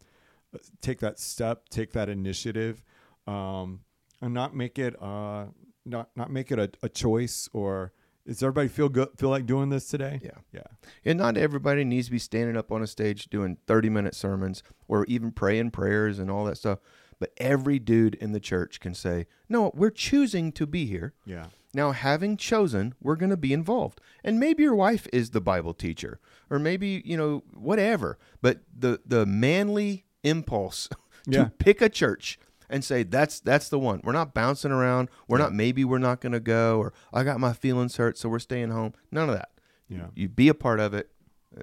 take 0.80 1.00
that 1.00 1.18
step 1.18 1.68
take 1.68 1.92
that 1.92 2.08
initiative 2.08 2.82
um 3.26 3.80
and 4.20 4.32
not 4.34 4.54
make 4.54 4.78
it 4.78 5.00
uh 5.02 5.46
not 5.84 6.08
not 6.16 6.30
make 6.30 6.50
it 6.52 6.58
a, 6.58 6.70
a 6.82 6.88
choice 6.88 7.48
or 7.52 7.92
does 8.26 8.42
everybody 8.42 8.68
feel 8.68 8.88
good 8.88 9.08
feel 9.16 9.28
like 9.28 9.46
doing 9.46 9.68
this 9.68 9.86
today 9.88 10.20
Yeah. 10.22 10.38
yeah 10.52 10.62
And 11.04 11.18
not 11.18 11.36
everybody 11.36 11.84
needs 11.84 12.06
to 12.06 12.12
be 12.12 12.18
standing 12.18 12.56
up 12.56 12.72
on 12.72 12.82
a 12.82 12.86
stage 12.86 13.26
doing 13.28 13.58
30 13.66 13.90
minute 13.90 14.14
sermons 14.14 14.62
or 14.88 15.04
even 15.06 15.30
praying 15.32 15.72
prayers 15.72 16.18
and 16.18 16.30
all 16.30 16.44
that 16.46 16.56
stuff. 16.56 16.78
But 17.20 17.32
every 17.36 17.78
dude 17.78 18.14
in 18.16 18.32
the 18.32 18.40
church 18.40 18.80
can 18.80 18.94
say, 18.94 19.26
No, 19.48 19.70
we're 19.74 19.90
choosing 19.90 20.52
to 20.52 20.66
be 20.66 20.86
here. 20.86 21.12
yeah 21.26 21.46
Now, 21.74 21.92
having 21.92 22.36
chosen, 22.36 22.94
we're 23.02 23.16
going 23.16 23.30
to 23.30 23.36
be 23.36 23.52
involved. 23.52 24.00
And 24.22 24.38
maybe 24.38 24.62
your 24.62 24.74
wife 24.76 25.06
is 25.12 25.30
the 25.30 25.40
Bible 25.40 25.74
teacher, 25.74 26.20
or 26.50 26.58
maybe, 26.58 27.02
you 27.04 27.16
know, 27.16 27.42
whatever. 27.52 28.18
But 28.40 28.60
the, 28.76 29.00
the 29.04 29.26
manly 29.26 30.04
impulse 30.22 30.88
to 31.24 31.30
Yeah. 31.30 31.48
pick 31.58 31.82
a 31.82 31.88
church 31.88 32.38
and 32.70 32.84
say, 32.84 33.02
that's, 33.02 33.40
that's 33.40 33.68
the 33.68 33.78
one. 33.78 34.00
We're 34.04 34.12
not 34.12 34.32
bouncing 34.34 34.70
around. 34.72 35.08
We're 35.28 35.38
not, 35.38 35.52
maybe 35.52 35.84
we're 35.84 35.98
not 35.98 36.20
going 36.20 36.32
to 36.32 36.40
go, 36.40 36.78
or 36.78 36.92
I 37.12 37.24
got 37.24 37.40
my 37.40 37.52
feelings 37.52 37.96
hurt, 37.96 38.16
so 38.18 38.28
we're 38.28 38.38
staying 38.38 38.70
home. 38.70 38.94
None 39.10 39.28
of 39.28 39.34
that. 39.34 39.50
yeah 39.88 40.06
You 40.14 40.28
be 40.28 40.48
a 40.48 40.54
part 40.54 40.80
of 40.80 40.94
it, 40.94 41.10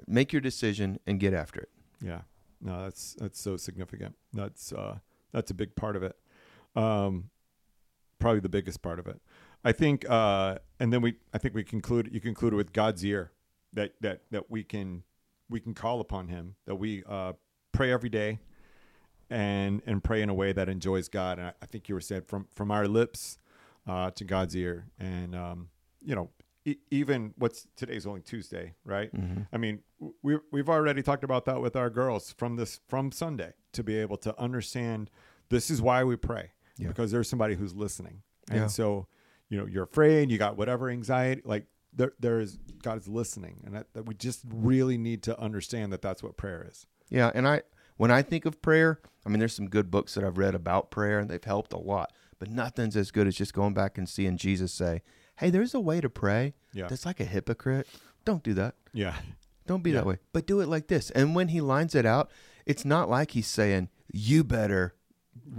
make 0.06 0.32
your 0.32 0.40
decision, 0.40 0.98
and 1.06 1.18
get 1.18 1.32
after 1.34 1.60
it. 1.60 1.70
Yeah. 2.00 2.20
No, 2.60 2.82
that's 2.84 3.14
that's 3.18 3.40
so 3.40 3.56
significant. 3.56 4.14
That's 4.32 4.72
uh 4.72 4.98
that's 5.32 5.50
a 5.50 5.54
big 5.54 5.74
part 5.74 5.96
of 5.96 6.04
it. 6.04 6.16
Um 6.76 7.30
probably 8.20 8.38
the 8.38 8.48
biggest 8.48 8.82
part 8.82 9.00
of 9.00 9.08
it. 9.08 9.20
I 9.64 9.72
think 9.72 10.08
uh 10.08 10.58
and 10.80 10.92
then 10.92 11.02
we 11.02 11.14
I 11.32 11.38
think 11.38 11.54
we 11.54 11.64
conclude 11.64 12.10
you 12.12 12.20
conclude 12.20 12.54
with 12.54 12.72
God's 12.72 13.04
ear 13.04 13.32
that 13.72 13.92
that 14.00 14.22
that 14.30 14.50
we 14.50 14.64
can 14.64 15.04
we 15.48 15.60
can 15.60 15.74
call 15.74 16.00
upon 16.00 16.28
him 16.28 16.56
that 16.66 16.76
we 16.76 17.04
uh 17.08 17.32
pray 17.72 17.92
every 17.92 18.08
day 18.08 18.40
and 19.30 19.82
and 19.86 20.02
pray 20.02 20.22
in 20.22 20.28
a 20.28 20.34
way 20.34 20.52
that 20.52 20.68
enjoys 20.68 21.08
God 21.08 21.38
and 21.38 21.48
I, 21.48 21.52
I 21.62 21.66
think 21.66 21.88
you 21.88 21.94
were 21.94 22.00
said 22.00 22.26
from 22.26 22.46
from 22.54 22.70
our 22.70 22.86
lips 22.86 23.38
uh 23.86 24.10
to 24.12 24.24
God's 24.24 24.56
ear 24.56 24.86
and 24.98 25.34
um 25.34 25.68
you 26.00 26.14
know 26.14 26.30
e- 26.64 26.76
even 26.90 27.32
what's 27.38 27.66
today's 27.76 28.06
only 28.06 28.20
Tuesday, 28.20 28.74
right? 28.84 29.10
I 29.52 29.56
mean, 29.58 29.80
we 30.22 30.38
we've 30.50 30.68
already 30.68 31.02
talked 31.02 31.24
about 31.24 31.44
that 31.46 31.60
with 31.60 31.76
our 31.76 31.90
girls 31.90 32.32
from 32.36 32.56
this 32.56 32.80
from 32.88 33.10
Sunday 33.12 33.52
to 33.72 33.82
be 33.82 33.96
able 33.98 34.16
to 34.18 34.38
understand 34.40 35.10
this 35.48 35.70
is 35.70 35.80
why 35.82 36.02
we 36.04 36.16
pray 36.16 36.50
Yeah. 36.78 36.88
because 36.88 37.10
there's 37.12 37.28
somebody 37.28 37.54
who's 37.54 37.74
listening, 37.74 38.22
and 38.50 38.60
Yeah. 38.62 38.66
so 38.68 39.06
you 39.52 39.58
know 39.58 39.66
you're 39.66 39.84
afraid, 39.84 40.30
you 40.30 40.38
got 40.38 40.56
whatever 40.56 40.88
anxiety, 40.88 41.42
like 41.44 41.66
there 41.92 42.14
there 42.18 42.40
is 42.40 42.58
God 42.82 42.96
is 42.96 43.06
listening, 43.06 43.60
and 43.66 43.74
that, 43.76 43.92
that 43.92 44.06
we 44.06 44.14
just 44.14 44.40
really 44.50 44.96
need 44.96 45.22
to 45.24 45.38
understand 45.38 45.92
that 45.92 46.00
that's 46.00 46.22
what 46.22 46.38
prayer 46.38 46.66
is. 46.70 46.86
Yeah, 47.10 47.30
and 47.34 47.46
I 47.46 47.62
when 47.98 48.10
I 48.10 48.22
think 48.22 48.46
of 48.46 48.62
prayer, 48.62 49.00
I 49.26 49.28
mean 49.28 49.40
there's 49.40 49.54
some 49.54 49.68
good 49.68 49.90
books 49.90 50.14
that 50.14 50.24
I've 50.24 50.38
read 50.38 50.54
about 50.54 50.90
prayer 50.90 51.18
and 51.18 51.28
they've 51.28 51.44
helped 51.44 51.74
a 51.74 51.78
lot, 51.78 52.12
but 52.38 52.48
nothing's 52.48 52.96
as 52.96 53.10
good 53.10 53.26
as 53.26 53.34
just 53.36 53.52
going 53.52 53.74
back 53.74 53.98
and 53.98 54.08
seeing 54.08 54.38
Jesus 54.38 54.72
say, 54.72 55.02
"Hey, 55.36 55.50
there's 55.50 55.74
a 55.74 55.80
way 55.80 56.00
to 56.00 56.08
pray 56.08 56.54
Yeah. 56.72 56.88
that's 56.88 57.04
like 57.04 57.20
a 57.20 57.26
hypocrite. 57.26 57.86
Don't 58.24 58.42
do 58.42 58.54
that. 58.54 58.74
Yeah, 58.94 59.16
Don't 59.66 59.82
be 59.82 59.90
Yeah. 59.90 59.96
that 59.96 60.06
way. 60.06 60.18
But 60.32 60.46
do 60.46 60.60
it 60.60 60.66
like 60.68 60.88
this." 60.88 61.10
And 61.10 61.34
when 61.34 61.48
he 61.48 61.60
lines 61.60 61.94
it 61.94 62.06
out, 62.06 62.30
it's 62.64 62.86
not 62.86 63.10
like 63.10 63.32
he's 63.32 63.46
saying, 63.48 63.90
"You 64.10 64.44
better 64.44 64.94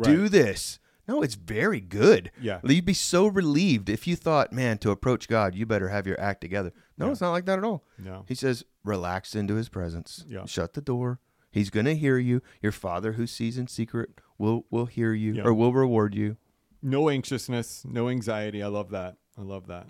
do 0.01 0.29
this." 0.29 0.79
No, 1.07 1.21
it's 1.21 1.35
very 1.35 1.81
good. 1.81 2.31
Yeah. 2.41 2.59
You'd 2.63 2.85
be 2.85 2.93
so 2.93 3.27
relieved 3.27 3.89
if 3.89 4.07
you 4.07 4.15
thought, 4.15 4.53
"Man, 4.53 4.77
to 4.79 4.91
approach 4.91 5.27
God, 5.27 5.53
you 5.55 5.65
better 5.65 5.89
have 5.89 6.07
your 6.07 6.19
act 6.19 6.41
together." 6.41 6.71
No, 6.97 7.07
Yeah. 7.07 7.11
it's 7.11 7.21
not 7.21 7.31
like 7.31 7.45
that 7.45 7.59
at 7.59 7.65
all. 7.65 7.83
No. 7.97 8.23
He 8.27 8.35
says, 8.35 8.63
relax 8.85 9.35
into 9.35 9.55
his 9.55 9.67
presence. 9.69 10.23
Yeah. 10.27 10.45
Shut 10.45 10.73
the 10.73 10.81
door. 10.81 11.19
He's 11.51 11.69
going 11.69 11.85
to 11.87 11.95
hear 11.95 12.17
you. 12.17 12.41
Your 12.61 12.71
father 12.71 13.13
who 13.13 13.27
sees 13.27 13.57
in 13.57 13.67
secret 13.67 14.11
will 14.37 14.65
will 14.71 14.85
hear 14.85 15.13
you 15.13 15.33
Yeah. 15.33 15.43
or 15.43 15.53
will 15.53 15.73
reward 15.73 16.15
you. 16.15 16.37
no 16.85 17.09
anxiousness, 17.09 17.85
no 17.85 18.09
anxiety. 18.09 18.61
I 18.61 18.67
love 18.67 18.89
that. 18.91 19.15
I 19.37 19.41
love 19.41 19.67
that. 19.67 19.87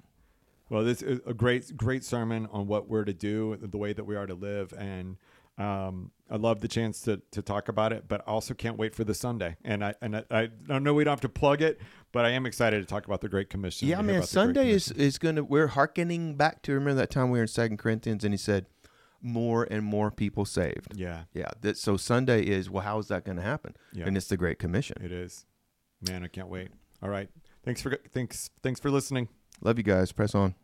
Well, 0.70 0.84
this 0.84 1.02
is 1.02 1.20
a 1.26 1.34
great, 1.34 1.76
great 1.76 2.04
sermon 2.04 2.48
on 2.52 2.68
what 2.68 2.88
we're 2.88 3.04
to 3.06 3.14
do, 3.14 3.58
the 3.60 3.78
way 3.78 3.94
that 3.94 4.04
we 4.06 4.16
are 4.16 4.26
to 4.28 4.34
live, 4.36 4.74
and 4.78 5.18
um, 5.58 6.12
I 6.30 6.38
love 6.38 6.62
the 6.62 6.68
chance 6.68 7.02
to 7.02 7.22
to 7.32 7.42
talk 7.42 7.68
about 7.68 7.94
it. 7.94 8.06
But 8.08 8.28
also 8.28 8.54
can't 8.54 8.78
wait 8.78 8.96
for 8.96 9.04
the 9.04 9.14
Sunday. 9.14 9.56
And 9.64 9.84
I 9.84 9.94
and 10.02 10.18
I, 10.18 10.24
I 10.32 10.50
don't 10.68 10.84
know 10.84 10.94
we 10.94 11.04
don't 11.04 11.12
have 11.12 11.22
to 11.22 11.30
plug 11.30 11.62
it, 11.62 11.80
but 12.12 12.26
I 12.26 12.30
am 12.30 12.46
excited 12.46 12.80
to 12.80 12.86
talk 12.86 13.06
about 13.06 13.22
the 13.22 13.30
Great 13.30 13.50
Commission. 13.50 13.88
Yeah, 13.88 13.98
man. 13.98 14.04
about 14.04 14.10
the 14.12 14.18
Great 14.20 14.28
Sunday 14.30 14.70
is 14.72 14.92
is 14.92 15.18
going 15.18 15.36
to. 15.36 15.44
We're 15.44 15.68
hearkening 15.68 16.36
back 16.36 16.62
to 16.64 16.74
remember 16.74 16.96
that 16.96 17.12
time 17.12 17.30
we 17.30 17.38
were 17.40 17.44
in 17.44 17.48
Second 17.48 17.78
Corinthians, 17.78 18.24
and 18.24 18.34
he 18.34 18.38
said, 18.38 18.66
more 19.22 19.68
and 19.72 19.84
more 19.86 20.12
people 20.12 20.46
saved. 20.46 20.88
yeah, 20.96 21.24
Yeah. 21.34 21.50
That, 21.62 21.78
so 21.78 21.98
Sunday 21.98 22.44
is 22.44 22.70
well. 22.70 22.84
How 22.84 23.00
is 23.00 23.08
that 23.08 23.24
going 23.24 23.38
to 23.38 23.44
happen? 23.44 23.76
Yeah. 23.94 24.06
And 24.06 24.18
it's 24.18 24.28
the 24.28 24.38
Great 24.38 24.60
Commission. 24.60 24.98
it 25.02 25.12
is. 25.12 25.46
Man, 26.08 26.24
I 26.24 26.28
can't 26.28 26.50
wait. 26.50 26.70
All 27.02 27.10
right, 27.10 27.30
thanks 27.64 27.82
for 27.82 27.98
thanks 28.12 28.50
thanks 28.62 28.80
for 28.80 28.92
listening. 28.92 29.30
Love 29.62 29.78
you 29.78 29.84
guys. 29.84 30.12
Press 30.12 30.36
on. 30.36 30.56